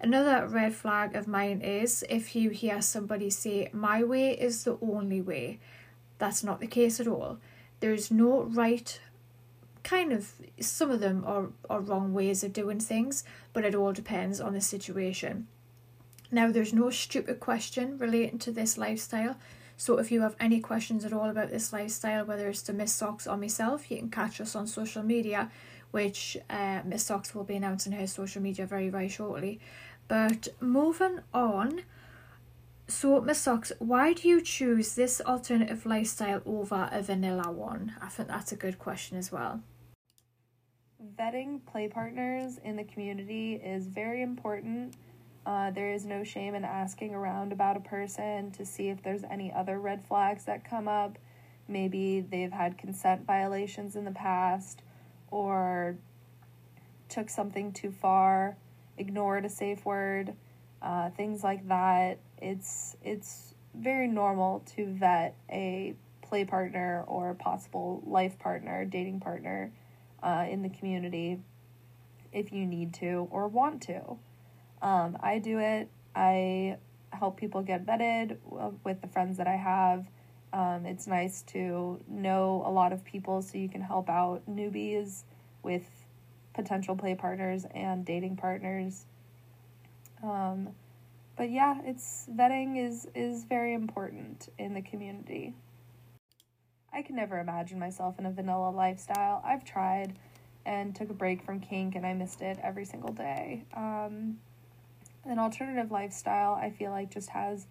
Another 0.00 0.46
red 0.46 0.74
flag 0.74 1.16
of 1.16 1.26
mine 1.26 1.62
is 1.62 2.04
if 2.10 2.36
you 2.36 2.50
hear 2.50 2.82
somebody 2.82 3.30
say, 3.30 3.70
My 3.72 4.02
way 4.02 4.32
is 4.32 4.64
the 4.64 4.78
only 4.82 5.20
way. 5.20 5.58
That's 6.18 6.44
not 6.44 6.60
the 6.60 6.66
case 6.66 7.00
at 7.00 7.06
all. 7.06 7.38
There's 7.80 8.10
no 8.10 8.42
right, 8.44 9.00
kind 9.82 10.12
of, 10.12 10.32
some 10.60 10.90
of 10.90 11.00
them 11.00 11.24
are, 11.26 11.48
are 11.68 11.80
wrong 11.80 12.12
ways 12.12 12.42
of 12.42 12.52
doing 12.52 12.80
things, 12.80 13.24
but 13.52 13.64
it 13.64 13.74
all 13.74 13.92
depends 13.92 14.40
on 14.40 14.52
the 14.52 14.60
situation. 14.60 15.46
Now, 16.30 16.50
there's 16.50 16.72
no 16.72 16.90
stupid 16.90 17.40
question 17.40 17.98
relating 17.98 18.38
to 18.40 18.50
this 18.50 18.76
lifestyle. 18.76 19.36
So, 19.78 19.98
if 19.98 20.10
you 20.10 20.22
have 20.22 20.36
any 20.40 20.60
questions 20.60 21.04
at 21.04 21.12
all 21.12 21.28
about 21.28 21.50
this 21.50 21.72
lifestyle, 21.72 22.24
whether 22.24 22.48
it's 22.48 22.62
to 22.62 22.72
Miss 22.72 22.92
Socks 22.92 23.26
or 23.26 23.36
myself, 23.36 23.90
you 23.90 23.98
can 23.98 24.10
catch 24.10 24.40
us 24.40 24.56
on 24.56 24.66
social 24.66 25.02
media, 25.02 25.50
which 25.96 26.36
uh, 26.50 26.82
Miss 26.84 27.04
Socks 27.04 27.34
will 27.34 27.44
be 27.44 27.56
announcing 27.56 27.92
her 27.92 28.06
social 28.06 28.42
media 28.42 28.66
very, 28.66 28.90
very 28.90 29.08
shortly. 29.08 29.58
But 30.08 30.48
moving 30.60 31.20
on, 31.32 31.84
so 32.86 33.22
Miss 33.22 33.40
Socks, 33.40 33.72
why 33.78 34.12
do 34.12 34.28
you 34.28 34.42
choose 34.42 34.94
this 34.94 35.22
alternative 35.22 35.86
lifestyle 35.86 36.42
over 36.44 36.90
a 36.92 37.00
vanilla 37.00 37.50
one? 37.50 37.94
I 38.02 38.08
think 38.08 38.28
that's 38.28 38.52
a 38.52 38.56
good 38.56 38.78
question 38.78 39.16
as 39.16 39.32
well. 39.32 39.62
Vetting 41.18 41.64
play 41.64 41.88
partners 41.88 42.58
in 42.62 42.76
the 42.76 42.84
community 42.84 43.54
is 43.54 43.86
very 43.86 44.20
important. 44.20 44.96
Uh, 45.46 45.70
there 45.70 45.90
is 45.94 46.04
no 46.04 46.22
shame 46.22 46.54
in 46.54 46.62
asking 46.62 47.14
around 47.14 47.52
about 47.52 47.78
a 47.78 47.80
person 47.80 48.50
to 48.50 48.66
see 48.66 48.90
if 48.90 49.02
there's 49.02 49.24
any 49.24 49.50
other 49.50 49.80
red 49.80 50.04
flags 50.04 50.44
that 50.44 50.62
come 50.62 50.88
up. 50.88 51.16
Maybe 51.68 52.20
they've 52.20 52.52
had 52.52 52.76
consent 52.76 53.24
violations 53.24 53.96
in 53.96 54.04
the 54.04 54.10
past 54.10 54.82
or 55.30 55.96
took 57.08 57.28
something 57.30 57.72
too 57.72 57.90
far 57.90 58.56
ignored 58.98 59.44
a 59.44 59.48
safe 59.48 59.84
word, 59.84 60.34
uh, 60.82 61.10
things 61.10 61.44
like 61.44 61.66
that. 61.68 62.18
It's 62.38 62.96
it's 63.02 63.54
very 63.74 64.08
normal 64.08 64.60
to 64.76 64.86
vet 64.86 65.36
a 65.50 65.94
play 66.22 66.44
partner 66.44 67.04
or 67.06 67.34
possible 67.34 68.02
life 68.06 68.38
partner, 68.38 68.84
dating 68.84 69.20
partner 69.20 69.72
uh, 70.22 70.46
in 70.48 70.62
the 70.62 70.68
community. 70.70 71.40
if 72.32 72.52
you 72.52 72.66
need 72.66 72.92
to 72.94 73.28
or 73.30 73.48
want 73.48 73.82
to. 73.82 74.18
Um, 74.82 75.16
I 75.20 75.38
do 75.38 75.58
it. 75.58 75.88
I 76.14 76.76
help 77.10 77.38
people 77.38 77.62
get 77.62 77.86
vetted 77.86 78.36
uh, 78.52 78.70
with 78.84 79.00
the 79.00 79.08
friends 79.08 79.38
that 79.38 79.46
I 79.46 79.56
have. 79.56 80.06
Um, 80.56 80.86
it's 80.86 81.06
nice 81.06 81.42
to 81.48 82.00
know 82.08 82.62
a 82.64 82.70
lot 82.70 82.94
of 82.94 83.04
people 83.04 83.42
so 83.42 83.58
you 83.58 83.68
can 83.68 83.82
help 83.82 84.08
out 84.08 84.40
newbies 84.48 85.24
with 85.62 85.84
potential 86.54 86.96
play 86.96 87.14
partners 87.14 87.66
and 87.74 88.06
dating 88.06 88.36
partners. 88.36 89.04
Um, 90.22 90.70
but 91.36 91.50
yeah, 91.50 91.80
it's 91.84 92.26
vetting 92.34 92.82
is 92.82 93.06
is 93.14 93.44
very 93.44 93.74
important 93.74 94.48
in 94.58 94.72
the 94.72 94.80
community. 94.80 95.52
I 96.90 97.02
can 97.02 97.16
never 97.16 97.38
imagine 97.38 97.78
myself 97.78 98.18
in 98.18 98.24
a 98.24 98.30
vanilla 98.30 98.70
lifestyle. 98.70 99.42
I've 99.44 99.62
tried 99.62 100.14
and 100.64 100.96
took 100.96 101.10
a 101.10 101.14
break 101.14 101.42
from 101.42 101.60
kink 101.60 101.94
and 101.94 102.06
I 102.06 102.14
missed 102.14 102.40
it 102.40 102.58
every 102.62 102.86
single 102.86 103.12
day. 103.12 103.64
Um, 103.74 104.38
an 105.26 105.38
alternative 105.38 105.90
lifestyle, 105.90 106.54
I 106.54 106.70
feel 106.70 106.92
like, 106.92 107.10
just 107.10 107.28
has 107.28 107.66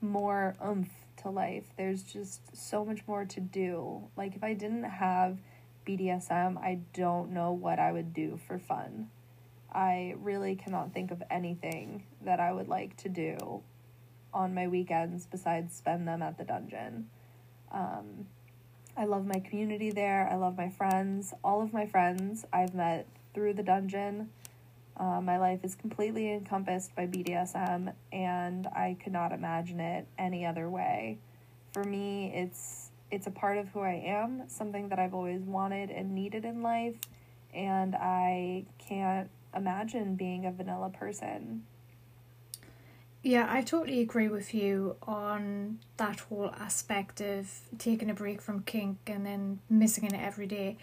more 0.00 0.56
oomph 0.60 1.03
to 1.18 1.30
life. 1.30 1.64
There's 1.76 2.02
just 2.02 2.56
so 2.56 2.84
much 2.84 3.00
more 3.06 3.24
to 3.24 3.40
do. 3.40 4.08
Like, 4.16 4.36
if 4.36 4.44
I 4.44 4.54
didn't 4.54 4.84
have 4.84 5.38
BDSM, 5.86 6.58
I 6.58 6.80
don't 6.92 7.32
know 7.32 7.52
what 7.52 7.78
I 7.78 7.92
would 7.92 8.12
do 8.12 8.38
for 8.46 8.58
fun. 8.58 9.10
I 9.72 10.14
really 10.18 10.54
cannot 10.54 10.92
think 10.92 11.10
of 11.10 11.22
anything 11.30 12.04
that 12.22 12.40
I 12.40 12.52
would 12.52 12.68
like 12.68 12.96
to 12.98 13.08
do 13.08 13.62
on 14.32 14.54
my 14.54 14.68
weekends 14.68 15.26
besides 15.26 15.74
spend 15.74 16.06
them 16.06 16.22
at 16.22 16.38
the 16.38 16.44
dungeon. 16.44 17.08
Um, 17.72 18.26
I 18.96 19.04
love 19.04 19.26
my 19.26 19.40
community 19.40 19.90
there. 19.90 20.28
I 20.30 20.36
love 20.36 20.56
my 20.56 20.70
friends. 20.70 21.34
All 21.42 21.60
of 21.62 21.72
my 21.72 21.86
friends 21.86 22.44
I've 22.52 22.74
met 22.74 23.06
through 23.34 23.54
the 23.54 23.62
dungeon. 23.62 24.30
Uh, 24.96 25.20
my 25.20 25.38
life 25.38 25.60
is 25.64 25.74
completely 25.74 26.32
encompassed 26.32 26.94
by 26.94 27.06
BDSM, 27.06 27.92
and 28.12 28.66
I 28.68 28.96
could 29.02 29.12
not 29.12 29.32
imagine 29.32 29.80
it 29.80 30.06
any 30.18 30.46
other 30.46 30.70
way. 30.70 31.18
For 31.72 31.82
me, 31.82 32.32
it's 32.34 32.90
it's 33.10 33.26
a 33.26 33.30
part 33.30 33.58
of 33.58 33.68
who 33.68 33.80
I 33.80 34.02
am, 34.06 34.44
something 34.48 34.88
that 34.88 34.98
I've 34.98 35.14
always 35.14 35.42
wanted 35.42 35.90
and 35.90 36.14
needed 36.14 36.44
in 36.44 36.62
life, 36.62 36.96
and 37.52 37.94
I 37.94 38.64
can't 38.78 39.30
imagine 39.54 40.16
being 40.16 40.46
a 40.46 40.52
vanilla 40.52 40.90
person. 40.90 41.64
Yeah, 43.22 43.46
I 43.48 43.62
totally 43.62 44.02
agree 44.02 44.28
with 44.28 44.52
you 44.52 44.96
on 45.02 45.78
that 45.96 46.20
whole 46.20 46.50
aspect 46.58 47.22
of 47.22 47.50
taking 47.78 48.10
a 48.10 48.14
break 48.14 48.42
from 48.42 48.62
kink 48.64 48.98
and 49.06 49.24
then 49.24 49.60
missing 49.70 50.04
it 50.04 50.12
every 50.12 50.46
day. 50.46 50.76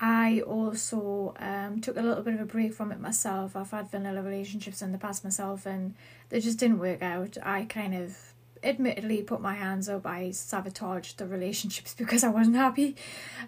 I 0.00 0.40
also 0.40 1.34
um, 1.38 1.80
took 1.80 1.96
a 1.96 2.02
little 2.02 2.22
bit 2.22 2.34
of 2.34 2.40
a 2.40 2.44
break 2.44 2.74
from 2.74 2.90
it 2.90 3.00
myself. 3.00 3.54
I've 3.54 3.70
had 3.70 3.90
vanilla 3.90 4.22
relationships 4.22 4.82
in 4.82 4.92
the 4.92 4.98
past 4.98 5.24
myself 5.24 5.66
and 5.66 5.94
they 6.30 6.40
just 6.40 6.58
didn't 6.58 6.78
work 6.78 7.02
out. 7.02 7.38
I 7.42 7.64
kind 7.64 7.94
of 7.94 8.16
admittedly 8.62 9.22
put 9.22 9.40
my 9.40 9.54
hands 9.54 9.88
up. 9.88 10.06
I 10.06 10.30
sabotaged 10.32 11.18
the 11.18 11.26
relationships 11.26 11.94
because 11.98 12.24
I 12.24 12.28
wasn't 12.28 12.56
happy. 12.56 12.96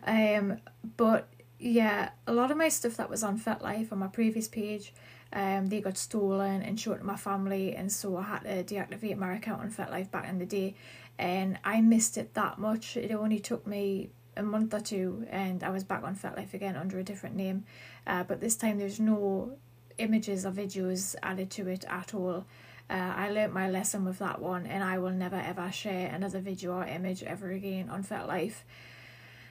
Um, 0.06 0.59
but 0.96 1.28
yeah, 1.59 2.11
a 2.26 2.32
lot 2.32 2.50
of 2.50 2.56
my 2.56 2.68
stuff 2.68 2.96
that 2.96 3.11
was 3.11 3.22
on 3.22 3.38
FetLife 3.38 3.90
on 3.90 3.98
my 3.98 4.09
previous 4.09 4.46
page, 4.46 4.92
um, 5.32 5.66
they 5.66 5.80
got 5.80 5.96
stolen 5.96 6.62
and 6.62 6.78
showed 6.78 6.98
to 6.98 7.04
my 7.04 7.16
family, 7.16 7.74
and 7.74 7.90
so 7.90 8.16
I 8.16 8.22
had 8.22 8.42
to 8.44 8.74
deactivate 8.74 9.16
my 9.16 9.35
account 9.35 9.62
on 9.62 9.70
FetLife 9.70 10.11
back 10.11 10.28
in 10.28 10.38
the 10.38 10.46
day, 10.46 10.74
and 11.18 11.59
I 11.64 11.80
missed 11.80 12.16
it 12.16 12.35
that 12.35 12.59
much. 12.59 12.96
It 12.96 13.11
only 13.12 13.40
took 13.40 13.66
me 13.66 14.11
a 14.37 14.42
month 14.42 14.75
or 14.75 14.81
two, 14.81 15.27
and 15.31 15.62
I 15.62 15.70
was 15.70 15.85
back 15.85 16.03
on 16.03 16.14
FetLife 16.16 16.55
again 16.55 16.77
under 16.77 16.99
a 16.99 17.05
different 17.05 17.37
name, 17.37 17.64
uh, 18.07 18.25
but 18.25 18.40
this 18.40 18.57
time 18.57 18.79
there's 18.79 19.01
no 19.01 19.57
images 19.99 20.44
or 20.44 20.53
videos 20.53 21.16
added 21.22 21.51
to 21.51 21.68
it 21.68 21.85
at 21.88 22.14
all. 22.14 22.44
Uh, 22.88 23.12
I 23.16 23.31
learnt 23.31 23.53
my 23.53 23.68
lesson 23.68 24.05
with 24.05 24.18
that 24.20 24.40
one, 24.40 24.66
and 24.66 24.85
I 24.85 24.99
will 24.99 25.11
never 25.11 25.37
ever 25.37 25.72
share 25.72 26.09
another 26.09 26.40
video 26.40 26.72
or 26.72 26.85
image 26.85 27.22
ever 27.22 27.51
again 27.51 27.88
on 27.88 28.05
FetLife. 28.05 28.62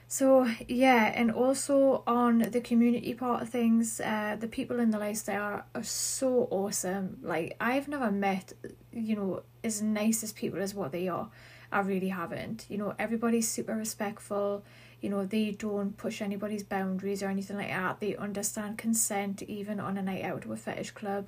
So 0.07 0.47
yeah, 0.67 1.11
and 1.15 1.31
also 1.31 2.03
on 2.05 2.39
the 2.39 2.61
community 2.61 3.13
part 3.13 3.41
of 3.41 3.49
things, 3.49 3.99
uh, 3.99 4.37
the 4.39 4.47
people 4.47 4.79
in 4.79 4.91
the 4.91 4.99
lifestyle 4.99 5.63
are 5.73 5.83
so 5.83 6.47
awesome. 6.51 7.17
Like 7.23 7.57
I've 7.59 7.87
never 7.87 8.11
met, 8.11 8.53
you 8.93 9.15
know, 9.15 9.43
as 9.63 9.81
nice 9.81 10.23
as 10.23 10.31
people 10.31 10.61
as 10.61 10.75
what 10.75 10.91
they 10.91 11.07
are. 11.07 11.29
I 11.71 11.79
really 11.81 12.09
haven't. 12.09 12.65
You 12.69 12.77
know, 12.77 12.95
everybody's 12.99 13.47
super 13.47 13.75
respectful. 13.75 14.63
You 15.01 15.09
know, 15.09 15.25
they 15.25 15.51
don't 15.51 15.97
push 15.97 16.21
anybody's 16.21 16.63
boundaries 16.63 17.21
or 17.21 17.27
anything 17.27 17.57
like 17.57 17.69
that. 17.69 17.99
They 17.99 18.15
understand 18.15 18.77
consent 18.77 19.41
even 19.43 19.79
on 19.79 19.97
a 19.97 20.01
night 20.01 20.23
out 20.23 20.43
to 20.43 20.53
a 20.53 20.57
fetish 20.57 20.91
club. 20.91 21.27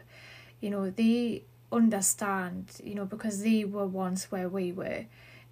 You 0.62 0.70
know, 0.70 0.90
they 0.90 1.44
understand, 1.72 2.72
you 2.84 2.96
know, 2.96 3.06
because 3.06 3.44
they 3.44 3.66
were 3.66 3.86
once 3.86 4.32
where 4.32 4.50
we 4.50 4.72
were 4.72 5.06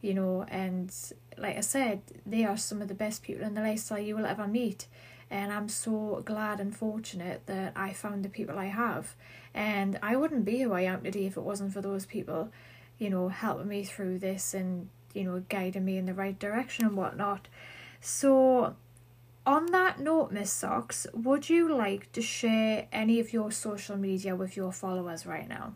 you 0.06 0.14
know, 0.14 0.46
and 0.50 0.94
like 1.36 1.58
I 1.58 1.62
said, 1.62 2.02
they 2.28 2.46
are 2.46 2.58
some 2.58 2.80
of 2.80 2.88
the 2.88 2.94
best 2.94 3.24
people 3.24 3.44
in 3.44 3.56
the 3.56 3.62
lifestyle 3.62 3.98
you 3.98 4.16
will 4.16 4.28
ever 4.28 4.48
meet. 4.48 4.86
And 5.32 5.52
I'm 5.52 5.68
so 5.68 6.22
glad 6.24 6.60
and 6.60 6.76
fortunate 6.76 7.42
that 7.48 7.74
I 7.76 7.92
found 7.94 8.24
the 8.24 8.30
people 8.30 8.60
I 8.60 8.66
have. 8.66 9.16
And 9.56 9.98
I 10.04 10.16
wouldn't 10.16 10.46
be 10.46 10.62
who 10.62 10.74
I 10.74 10.82
am 10.82 11.02
today 11.02 11.26
if 11.26 11.38
it 11.38 11.42
wasn't 11.42 11.74
for 11.74 11.82
those 11.82 12.06
people, 12.06 12.52
you 12.98 13.10
know, 13.10 13.30
helping 13.30 13.68
me 13.68 13.84
through 13.84 14.20
this 14.20 14.54
and, 14.54 14.90
you 15.14 15.24
know, 15.24 15.44
guiding 15.50 15.86
me 15.86 15.98
in 15.98 16.06
the 16.06 16.14
right 16.14 16.38
direction 16.38 16.86
and 16.86 16.98
whatnot. 16.98 17.48
So, 18.00 18.76
on 19.46 19.68
that 19.68 20.00
note, 20.00 20.32
Miss 20.32 20.52
Socks, 20.52 21.06
would 21.14 21.50
you 21.50 21.74
like 21.74 22.12
to 22.14 22.22
share 22.22 22.88
any 22.92 23.20
of 23.20 23.32
your 23.32 23.52
social 23.52 23.98
media 23.98 24.36
with 24.36 24.58
your 24.58 24.72
followers 24.72 25.26
right 25.26 25.48
now? 25.48 25.74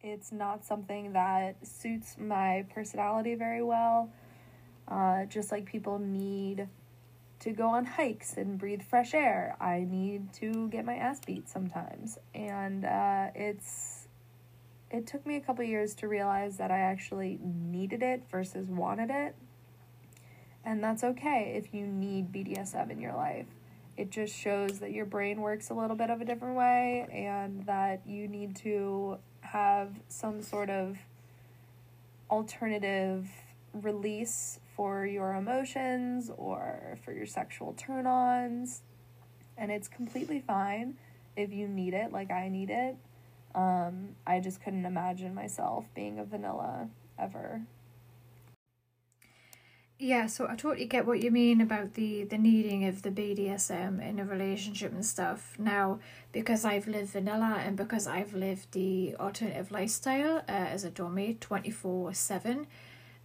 It's 0.00 0.32
not 0.32 0.64
something 0.64 1.12
that 1.12 1.66
suits 1.66 2.16
my 2.18 2.66
personality 2.74 3.34
very 3.36 3.62
well. 3.62 4.10
Uh, 4.86 5.24
just 5.24 5.50
like 5.50 5.64
people 5.64 5.98
need 5.98 6.68
to 7.40 7.52
go 7.52 7.68
on 7.68 7.84
hikes 7.84 8.36
and 8.36 8.58
breathe 8.58 8.82
fresh 8.82 9.14
air, 9.14 9.56
I 9.60 9.86
need 9.88 10.32
to 10.34 10.68
get 10.68 10.84
my 10.84 10.96
ass 10.96 11.20
beat 11.24 11.48
sometimes. 11.48 12.18
And 12.34 12.84
uh, 12.84 13.28
it's 13.34 13.93
it 14.94 15.08
took 15.08 15.26
me 15.26 15.34
a 15.34 15.40
couple 15.40 15.64
years 15.64 15.92
to 15.96 16.06
realize 16.06 16.56
that 16.58 16.70
I 16.70 16.78
actually 16.78 17.40
needed 17.42 18.00
it 18.00 18.22
versus 18.30 18.68
wanted 18.68 19.10
it. 19.10 19.34
And 20.64 20.82
that's 20.82 21.02
okay 21.02 21.54
if 21.56 21.74
you 21.74 21.84
need 21.84 22.32
BDSM 22.32 22.90
in 22.90 23.00
your 23.00 23.14
life. 23.14 23.46
It 23.96 24.10
just 24.10 24.34
shows 24.34 24.78
that 24.78 24.92
your 24.92 25.04
brain 25.04 25.40
works 25.40 25.70
a 25.70 25.74
little 25.74 25.96
bit 25.96 26.10
of 26.10 26.20
a 26.20 26.24
different 26.24 26.56
way 26.56 27.06
and 27.12 27.66
that 27.66 28.02
you 28.06 28.28
need 28.28 28.54
to 28.56 29.18
have 29.40 29.90
some 30.08 30.40
sort 30.42 30.70
of 30.70 30.96
alternative 32.30 33.28
release 33.72 34.60
for 34.76 35.06
your 35.06 35.34
emotions 35.34 36.30
or 36.36 36.96
for 37.04 37.12
your 37.12 37.26
sexual 37.26 37.72
turn 37.72 38.06
ons. 38.06 38.82
And 39.58 39.72
it's 39.72 39.88
completely 39.88 40.40
fine 40.40 40.94
if 41.36 41.52
you 41.52 41.66
need 41.66 41.94
it, 41.94 42.12
like 42.12 42.30
I 42.30 42.48
need 42.48 42.70
it. 42.70 42.96
Um, 43.54 44.16
I 44.26 44.40
just 44.40 44.62
couldn't 44.62 44.84
imagine 44.84 45.34
myself 45.34 45.86
being 45.94 46.18
a 46.18 46.24
vanilla 46.24 46.88
ever. 47.18 47.62
Yeah, 49.98 50.26
so 50.26 50.48
I 50.48 50.56
totally 50.56 50.86
get 50.86 51.06
what 51.06 51.22
you 51.22 51.30
mean 51.30 51.60
about 51.60 51.94
the 51.94 52.24
the 52.24 52.36
needing 52.36 52.84
of 52.84 53.02
the 53.02 53.10
BDSM 53.10 54.00
in 54.06 54.18
a 54.18 54.24
relationship 54.24 54.92
and 54.92 55.06
stuff. 55.06 55.54
Now, 55.56 56.00
because 56.32 56.64
I've 56.64 56.88
lived 56.88 57.10
vanilla 57.10 57.60
and 57.64 57.76
because 57.76 58.08
I've 58.08 58.34
lived 58.34 58.72
the 58.72 59.14
alternative 59.20 59.70
lifestyle 59.70 60.38
uh, 60.38 60.42
as 60.48 60.82
a 60.82 60.90
domi 60.90 61.36
twenty 61.40 61.70
four 61.70 62.12
seven, 62.12 62.66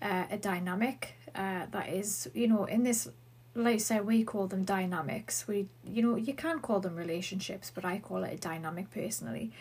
uh, 0.02 0.26
a 0.30 0.38
dynamic 0.38 1.16
uh, 1.34 1.66
that 1.72 1.90
is 1.90 2.30
you 2.36 2.48
know 2.48 2.66
in 2.66 2.84
this 2.84 3.10
lifestyle 3.56 4.04
we 4.04 4.24
call 4.24 4.46
them 4.46 4.64
dynamics. 4.64 5.48
We 5.48 5.68
you 5.84 6.04
know 6.04 6.16
you 6.18 6.34
can 6.36 6.60
call 6.60 6.80
them 6.80 6.96
relationships, 6.96 7.72
but 7.74 7.84
I 7.84 7.98
call 7.98 8.24
it 8.24 8.34
a 8.34 8.38
dynamic 8.38 8.92
personally. 8.92 9.52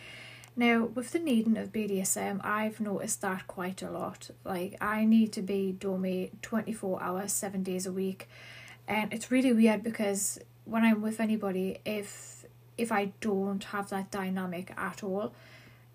Now, 0.59 0.87
with 0.87 1.13
the 1.13 1.21
needing 1.21 1.57
of 1.57 1.71
BDSM, 1.71 2.45
I've 2.45 2.81
noticed 2.81 3.21
that 3.21 3.47
quite 3.47 3.81
a 3.81 3.93
lot. 3.93 4.31
Like, 4.45 4.77
I 4.81 5.05
need 5.05 5.33
to 5.35 5.41
be 5.41 5.71
Domi 5.71 6.33
24 6.43 7.01
hours, 7.01 7.33
seven 7.33 7.63
days 7.63 7.87
a 7.87 7.93
week. 7.93 8.29
And 8.89 9.13
it's 9.13 9.31
really 9.31 9.53
weird 9.53 9.85
because 9.85 10.41
when 10.65 10.83
I'm 10.83 11.01
with 11.01 11.21
anybody, 11.21 11.79
if 11.85 12.45
if 12.77 12.91
I 12.91 13.13
don't 13.21 13.63
have 13.65 13.91
that 13.91 14.11
dynamic 14.11 14.73
at 14.77 15.05
all, 15.05 15.33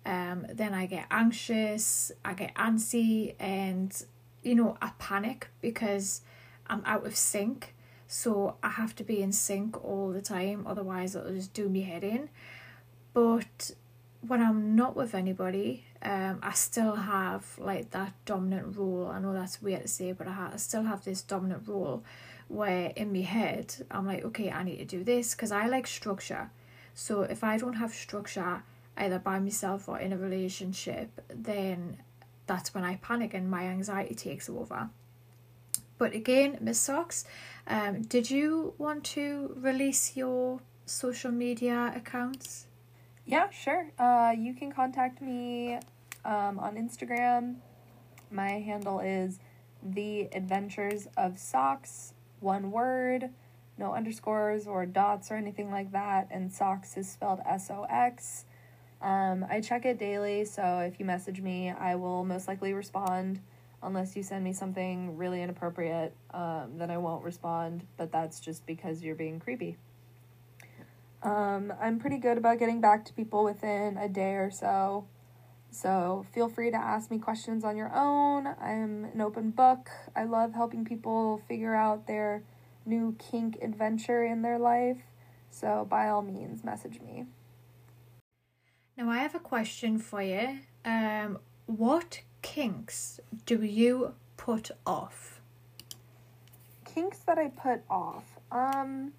um, 0.06 0.46
then 0.50 0.72
I 0.72 0.86
get 0.86 1.06
anxious, 1.10 2.10
I 2.24 2.32
get 2.32 2.54
antsy, 2.54 3.34
and 3.38 3.94
you 4.42 4.54
know, 4.54 4.78
I 4.80 4.92
panic 4.98 5.48
because 5.60 6.22
I'm 6.68 6.82
out 6.86 7.06
of 7.06 7.16
sync. 7.16 7.74
So 8.08 8.56
I 8.62 8.70
have 8.70 8.96
to 8.96 9.04
be 9.04 9.20
in 9.20 9.32
sync 9.32 9.84
all 9.84 10.10
the 10.10 10.22
time, 10.22 10.66
otherwise 10.66 11.14
it'll 11.14 11.34
just 11.34 11.52
do 11.52 11.68
me 11.68 11.82
head 11.82 12.02
in. 12.02 12.30
But 13.12 13.72
when 14.26 14.40
I'm 14.40 14.74
not 14.74 14.96
with 14.96 15.14
anybody, 15.14 15.84
um, 16.02 16.38
I 16.42 16.52
still 16.52 16.94
have 16.94 17.44
like 17.58 17.90
that 17.90 18.12
dominant 18.24 18.76
role. 18.76 19.10
I 19.12 19.18
know 19.18 19.32
that's 19.32 19.60
weird 19.60 19.82
to 19.82 19.88
say, 19.88 20.12
but 20.12 20.26
I, 20.26 20.32
ha- 20.32 20.50
I 20.54 20.56
still 20.56 20.82
have 20.82 21.04
this 21.04 21.22
dominant 21.22 21.66
role 21.66 22.04
where 22.48 22.92
in 22.96 23.12
my 23.12 23.20
head 23.20 23.74
I'm 23.90 24.06
like, 24.06 24.24
okay, 24.24 24.50
I 24.50 24.62
need 24.62 24.78
to 24.78 24.84
do 24.84 25.04
this 25.04 25.34
because 25.34 25.52
I 25.52 25.66
like 25.66 25.86
structure. 25.86 26.50
So 26.94 27.22
if 27.22 27.42
I 27.42 27.56
don't 27.58 27.74
have 27.74 27.92
structure, 27.92 28.62
either 28.96 29.18
by 29.18 29.40
myself 29.40 29.88
or 29.88 29.98
in 29.98 30.12
a 30.12 30.16
relationship, 30.16 31.20
then 31.28 31.98
that's 32.46 32.74
when 32.74 32.84
I 32.84 32.96
panic 32.96 33.34
and 33.34 33.50
my 33.50 33.64
anxiety 33.64 34.14
takes 34.14 34.48
over. 34.48 34.90
But 35.98 36.14
again, 36.14 36.58
Miss 36.60 36.78
Socks, 36.78 37.24
um, 37.66 38.02
did 38.02 38.30
you 38.30 38.74
want 38.78 39.04
to 39.04 39.54
release 39.56 40.16
your 40.16 40.60
social 40.86 41.30
media 41.30 41.92
accounts? 41.96 42.66
Yeah, 43.26 43.48
sure. 43.50 43.90
Uh, 43.98 44.34
you 44.36 44.52
can 44.52 44.70
contact 44.70 45.22
me 45.22 45.78
um, 46.24 46.58
on 46.58 46.76
Instagram. 46.76 47.56
My 48.30 48.50
handle 48.50 49.00
is 49.00 49.38
the 49.82 50.28
Adventures 50.32 51.08
of 51.16 51.38
Socks, 51.38 52.12
one 52.40 52.70
word, 52.70 53.30
no 53.78 53.94
underscores 53.94 54.66
or 54.66 54.84
dots 54.84 55.30
or 55.30 55.36
anything 55.36 55.70
like 55.70 55.92
that. 55.92 56.28
And 56.30 56.52
Socks 56.52 56.96
is 56.96 57.10
spelled 57.10 57.40
S 57.46 57.70
O 57.70 57.86
X. 57.88 58.44
Um, 59.00 59.44
I 59.48 59.60
check 59.60 59.84
it 59.84 59.98
daily, 59.98 60.44
so 60.44 60.80
if 60.80 60.98
you 60.98 61.06
message 61.06 61.40
me, 61.40 61.70
I 61.70 61.94
will 61.94 62.24
most 62.24 62.46
likely 62.46 62.72
respond. 62.72 63.40
Unless 63.82 64.16
you 64.16 64.22
send 64.22 64.44
me 64.44 64.54
something 64.54 65.16
really 65.18 65.42
inappropriate, 65.42 66.14
um, 66.32 66.78
then 66.78 66.90
I 66.90 66.96
won't 66.96 67.22
respond, 67.22 67.86
but 67.98 68.10
that's 68.10 68.40
just 68.40 68.64
because 68.64 69.02
you're 69.02 69.14
being 69.14 69.38
creepy. 69.38 69.76
Um, 71.24 71.72
I'm 71.80 71.98
pretty 71.98 72.18
good 72.18 72.36
about 72.36 72.58
getting 72.58 72.82
back 72.82 73.04
to 73.06 73.12
people 73.14 73.44
within 73.44 73.96
a 73.96 74.08
day 74.08 74.34
or 74.34 74.50
so. 74.50 75.06
So 75.70 76.26
feel 76.32 76.48
free 76.48 76.70
to 76.70 76.76
ask 76.76 77.10
me 77.10 77.18
questions 77.18 77.64
on 77.64 77.76
your 77.76 77.90
own. 77.92 78.46
I'm 78.46 79.06
an 79.06 79.20
open 79.20 79.50
book. 79.50 79.88
I 80.14 80.24
love 80.24 80.52
helping 80.52 80.84
people 80.84 81.42
figure 81.48 81.74
out 81.74 82.06
their 82.06 82.44
new 82.86 83.16
kink 83.18 83.58
adventure 83.62 84.22
in 84.22 84.42
their 84.42 84.58
life. 84.58 84.98
So 85.50 85.86
by 85.88 86.08
all 86.08 86.22
means, 86.22 86.62
message 86.62 87.00
me. 87.00 87.24
Now, 88.96 89.10
I 89.10 89.18
have 89.18 89.34
a 89.34 89.40
question 89.40 89.98
for 89.98 90.22
you. 90.22 90.58
Um, 90.84 91.38
what 91.66 92.20
kinks 92.42 93.18
do 93.46 93.62
you 93.64 94.14
put 94.36 94.70
off? 94.86 95.40
Kinks 96.84 97.18
that 97.20 97.38
I 97.38 97.48
put 97.48 97.82
off. 97.90 98.38
Um, 98.52 99.14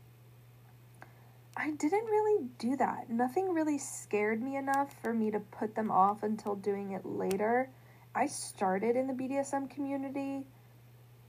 I 1.57 1.71
didn't 1.71 2.05
really 2.05 2.45
do 2.57 2.75
that. 2.77 3.09
Nothing 3.09 3.53
really 3.53 3.77
scared 3.77 4.41
me 4.41 4.57
enough 4.57 4.93
for 5.01 5.13
me 5.13 5.31
to 5.31 5.39
put 5.39 5.73
them 5.73 5.89
off 5.89 6.23
until 6.23 6.55
doing 6.55 6.91
it 6.91 7.05
later. 7.05 7.69
I 8.13 8.27
started 8.27 8.95
in 8.95 9.07
the 9.07 9.13
BDSM 9.13 9.69
community 9.69 10.45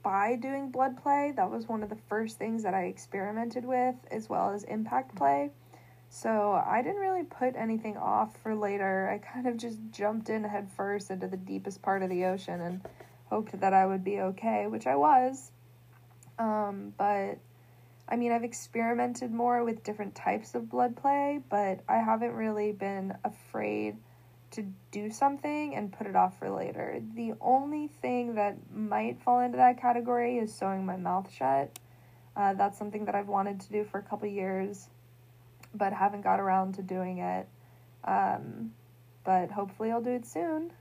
by 0.03 0.35
doing 0.35 0.69
blood 0.69 1.01
play. 1.01 1.33
That 1.35 1.49
was 1.49 1.67
one 1.67 1.81
of 1.81 1.89
the 1.89 1.97
first 2.09 2.37
things 2.37 2.63
that 2.63 2.73
I 2.73 2.83
experimented 2.83 3.65
with, 3.65 3.95
as 4.11 4.29
well 4.29 4.51
as 4.51 4.63
impact 4.63 5.15
play. 5.15 5.51
So 6.09 6.61
I 6.65 6.81
didn't 6.81 7.01
really 7.01 7.23
put 7.23 7.55
anything 7.55 7.97
off 7.97 8.37
for 8.41 8.55
later. 8.55 9.09
I 9.09 9.17
kind 9.19 9.47
of 9.47 9.57
just 9.57 9.79
jumped 9.91 10.29
in 10.29 10.43
head 10.43 10.69
first 10.75 11.11
into 11.11 11.27
the 11.27 11.37
deepest 11.37 11.81
part 11.81 12.03
of 12.03 12.09
the 12.09 12.25
ocean 12.25 12.61
and 12.61 12.81
hoped 13.25 13.59
that 13.59 13.73
I 13.73 13.85
would 13.85 14.03
be 14.03 14.19
okay, 14.21 14.67
which 14.67 14.87
I 14.87 14.95
was. 14.95 15.51
Um, 16.39 16.93
but 16.97 17.39
I 18.09 18.15
mean, 18.15 18.31
I've 18.31 18.43
experimented 18.43 19.31
more 19.31 19.63
with 19.63 19.83
different 19.83 20.15
types 20.15 20.55
of 20.55 20.69
blood 20.69 20.95
play, 20.95 21.41
but 21.49 21.81
I 21.89 21.97
haven't 21.97 22.33
really 22.33 22.71
been 22.71 23.13
afraid 23.23 23.97
to 24.51 24.65
do 24.91 25.09
something 25.11 25.75
and 25.75 25.91
put 25.91 26.07
it 26.07 26.15
off 26.15 26.39
for 26.39 26.49
later. 26.49 27.01
The 27.15 27.33
only 27.41 27.87
thing 27.87 28.35
that 28.35 28.57
might 28.73 29.21
fall 29.21 29.41
into 29.41 29.57
that 29.57 29.81
category 29.81 30.37
is 30.37 30.53
sewing 30.53 30.85
my 30.85 30.95
mouth 30.95 31.29
shut. 31.31 31.77
Uh, 32.35 32.53
that's 32.53 32.77
something 32.77 33.05
that 33.05 33.15
I've 33.15 33.27
wanted 33.27 33.59
to 33.61 33.71
do 33.71 33.83
for 33.83 33.97
a 33.97 34.03
couple 34.03 34.29
years 34.29 34.87
but 35.77 35.93
haven't 35.93 36.21
got 36.21 36.39
around 36.39 36.75
to 36.75 36.81
doing 36.81 37.19
it. 37.19 37.47
Um, 38.03 38.73
but 39.23 39.51
hopefully, 39.51 39.91
I'll 39.91 40.01
do 40.01 40.11
it 40.11 40.25
soon. 40.25 40.71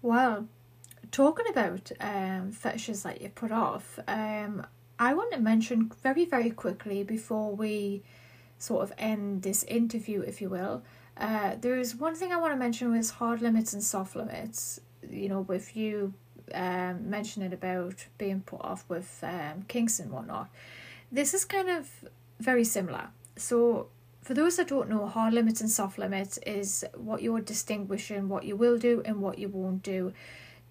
Well, 0.00 0.48
talking 1.10 1.46
about 1.48 1.92
um, 2.00 2.52
fetishes 2.52 3.02
that 3.02 3.20
you 3.20 3.28
put 3.28 3.52
off, 3.52 3.98
um, 4.06 4.66
I 5.02 5.14
want 5.14 5.32
to 5.32 5.40
mention 5.40 5.90
very, 6.00 6.24
very 6.24 6.50
quickly 6.50 7.02
before 7.02 7.50
we 7.56 8.04
sort 8.58 8.84
of 8.84 8.92
end 8.96 9.42
this 9.42 9.64
interview, 9.64 10.20
if 10.20 10.40
you 10.40 10.48
will. 10.48 10.84
Uh, 11.16 11.56
there 11.60 11.76
is 11.76 11.96
one 11.96 12.14
thing 12.14 12.32
I 12.32 12.36
want 12.36 12.52
to 12.52 12.56
mention 12.56 12.92
with 12.92 13.10
hard 13.10 13.42
limits 13.42 13.72
and 13.72 13.82
soft 13.82 14.14
limits. 14.14 14.80
You 15.10 15.28
know, 15.28 15.40
with 15.40 15.76
you 15.76 16.14
um, 16.54 17.10
mentioning 17.10 17.52
about 17.52 18.06
being 18.16 18.42
put 18.42 18.60
off 18.60 18.84
with 18.88 19.18
um, 19.24 19.64
kinks 19.66 19.98
and 19.98 20.12
whatnot. 20.12 20.48
This 21.10 21.34
is 21.34 21.44
kind 21.44 21.68
of 21.68 21.90
very 22.38 22.64
similar. 22.64 23.08
So, 23.34 23.88
for 24.20 24.34
those 24.34 24.56
that 24.58 24.68
don't 24.68 24.88
know, 24.88 25.08
hard 25.08 25.34
limits 25.34 25.60
and 25.60 25.68
soft 25.68 25.98
limits 25.98 26.38
is 26.46 26.84
what 26.94 27.22
you're 27.22 27.40
distinguishing 27.40 28.28
what 28.28 28.44
you 28.44 28.54
will 28.54 28.78
do 28.78 29.02
and 29.04 29.20
what 29.20 29.36
you 29.40 29.48
won't 29.48 29.82
do 29.82 30.12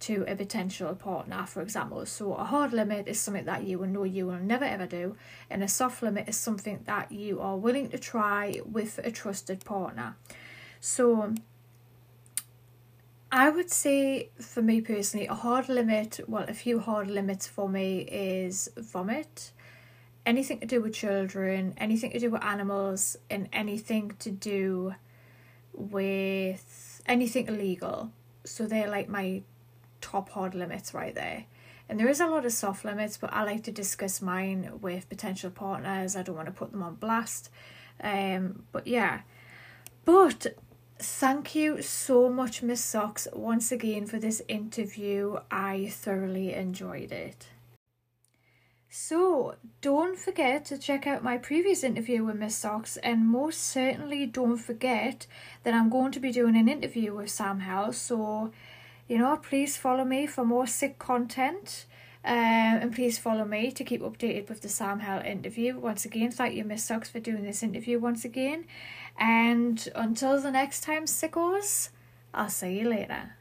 to 0.01 0.25
a 0.27 0.35
potential 0.35 0.93
partner, 0.95 1.45
for 1.45 1.61
example. 1.61 2.05
So, 2.05 2.33
a 2.33 2.43
hard 2.43 2.73
limit 2.73 3.07
is 3.07 3.19
something 3.19 3.45
that 3.45 3.63
you 3.63 3.79
will 3.79 3.87
know 3.87 4.03
you 4.03 4.27
will 4.27 4.39
never 4.39 4.65
ever 4.65 4.85
do, 4.85 5.15
and 5.49 5.63
a 5.63 5.67
soft 5.67 6.01
limit 6.03 6.27
is 6.27 6.37
something 6.37 6.81
that 6.85 7.11
you 7.11 7.39
are 7.39 7.57
willing 7.57 7.89
to 7.89 7.97
try 7.97 8.59
with 8.65 8.99
a 9.03 9.11
trusted 9.11 9.63
partner. 9.65 10.15
So, 10.79 11.33
I 13.31 13.49
would 13.49 13.71
say 13.71 14.29
for 14.39 14.61
me 14.61 14.81
personally, 14.81 15.27
a 15.27 15.33
hard 15.33 15.69
limit, 15.69 16.19
well, 16.27 16.45
a 16.47 16.53
few 16.53 16.79
hard 16.79 17.07
limits 17.09 17.47
for 17.47 17.69
me 17.69 17.99
is 18.01 18.69
vomit 18.75 19.53
anything 20.25 20.59
to 20.59 20.65
do 20.65 20.81
with 20.81 20.93
children, 20.93 21.73
anything 21.77 22.11
to 22.11 22.19
do 22.19 22.31
with 22.31 22.43
animals, 22.43 23.17
and 23.29 23.47
anything 23.53 24.13
to 24.19 24.31
do 24.31 24.95
with 25.73 27.01
anything 27.05 27.47
illegal. 27.47 28.11
So 28.43 28.65
they're 28.65 28.89
like 28.89 29.09
my 29.09 29.43
top 30.12 30.30
hard 30.30 30.56
limits 30.56 30.93
right 30.93 31.15
there. 31.15 31.45
And 31.88 32.00
there 32.00 32.10
is 32.10 32.21
a 32.21 32.28
lot 32.28 32.45
of 32.45 32.54
soft 32.54 32.86
limits, 32.86 33.17
but 33.17 33.34
I 33.34 33.43
like 33.43 33.63
to 33.63 33.71
discuss 33.71 34.21
mine 34.21 34.80
with 34.82 35.10
potential 35.10 35.52
partners. 35.52 36.15
I 36.15 36.24
don't 36.24 36.36
want 36.36 36.47
to 36.47 36.54
put 36.54 36.71
them 36.71 36.84
on 36.84 36.95
blast. 36.95 37.50
Um, 38.02 38.63
but 38.71 38.88
yeah. 38.88 39.21
But 40.06 40.47
thank 41.00 41.56
you 41.56 41.82
so 41.82 42.30
much, 42.30 42.63
Miss 42.63 42.84
Socks, 42.84 43.28
once 43.34 43.71
again 43.71 44.06
for 44.06 44.19
this 44.19 44.41
interview. 44.47 45.39
I 45.50 45.88
thoroughly 45.91 46.54
enjoyed 46.54 47.12
it. 47.12 47.47
So, 48.93 49.56
don't 49.80 50.19
forget 50.19 50.65
to 50.65 50.78
check 50.78 51.08
out 51.08 51.24
my 51.24 51.38
previous 51.38 51.82
interview 51.82 52.26
with 52.26 52.36
Miss 52.36 52.58
Socks, 52.58 52.97
and 52.97 53.26
most 53.26 53.62
certainly 53.62 54.26
don't 54.26 54.58
forget 54.58 55.28
that 55.63 55.74
I'm 55.74 55.89
going 55.89 56.12
to 56.12 56.19
be 56.19 56.32
doing 56.32 56.58
an 56.58 56.67
interview 56.67 57.15
with 57.15 57.30
Sam 57.30 57.62
House. 57.62 57.97
So, 57.97 58.52
you 59.12 59.17
know, 59.17 59.36
please 59.36 59.76
follow 59.76 60.06
me 60.06 60.26
for 60.26 60.45
more 60.45 60.65
sick 60.65 60.97
content. 60.97 61.86
Um, 62.24 62.34
and 62.82 62.95
please 62.95 63.17
follow 63.17 63.43
me 63.43 63.69
to 63.71 63.84
keep 63.84 64.02
updated 64.02 64.47
with 64.47 64.62
the 64.62 64.69
Sam 64.69 65.00
Hell 65.00 65.21
interview. 65.21 65.78
Once 65.78 66.06
again, 66.06 66.32
thank 66.32 66.56
you, 66.56 66.63
Miss 66.63 66.86
Socks, 66.86 67.10
for 67.10 67.19
doing 67.19 67.43
this 67.43 67.62
interview 67.62 68.00
once 68.00 68.24
again. 68.24 68.63
And 69.19 69.86
until 69.95 70.39
the 70.39 70.52
next 70.52 70.84
time, 70.84 71.06
sickos, 71.08 71.89
I'll 72.34 72.50
see 72.50 72.80
you 72.80 72.89
later. 72.89 73.36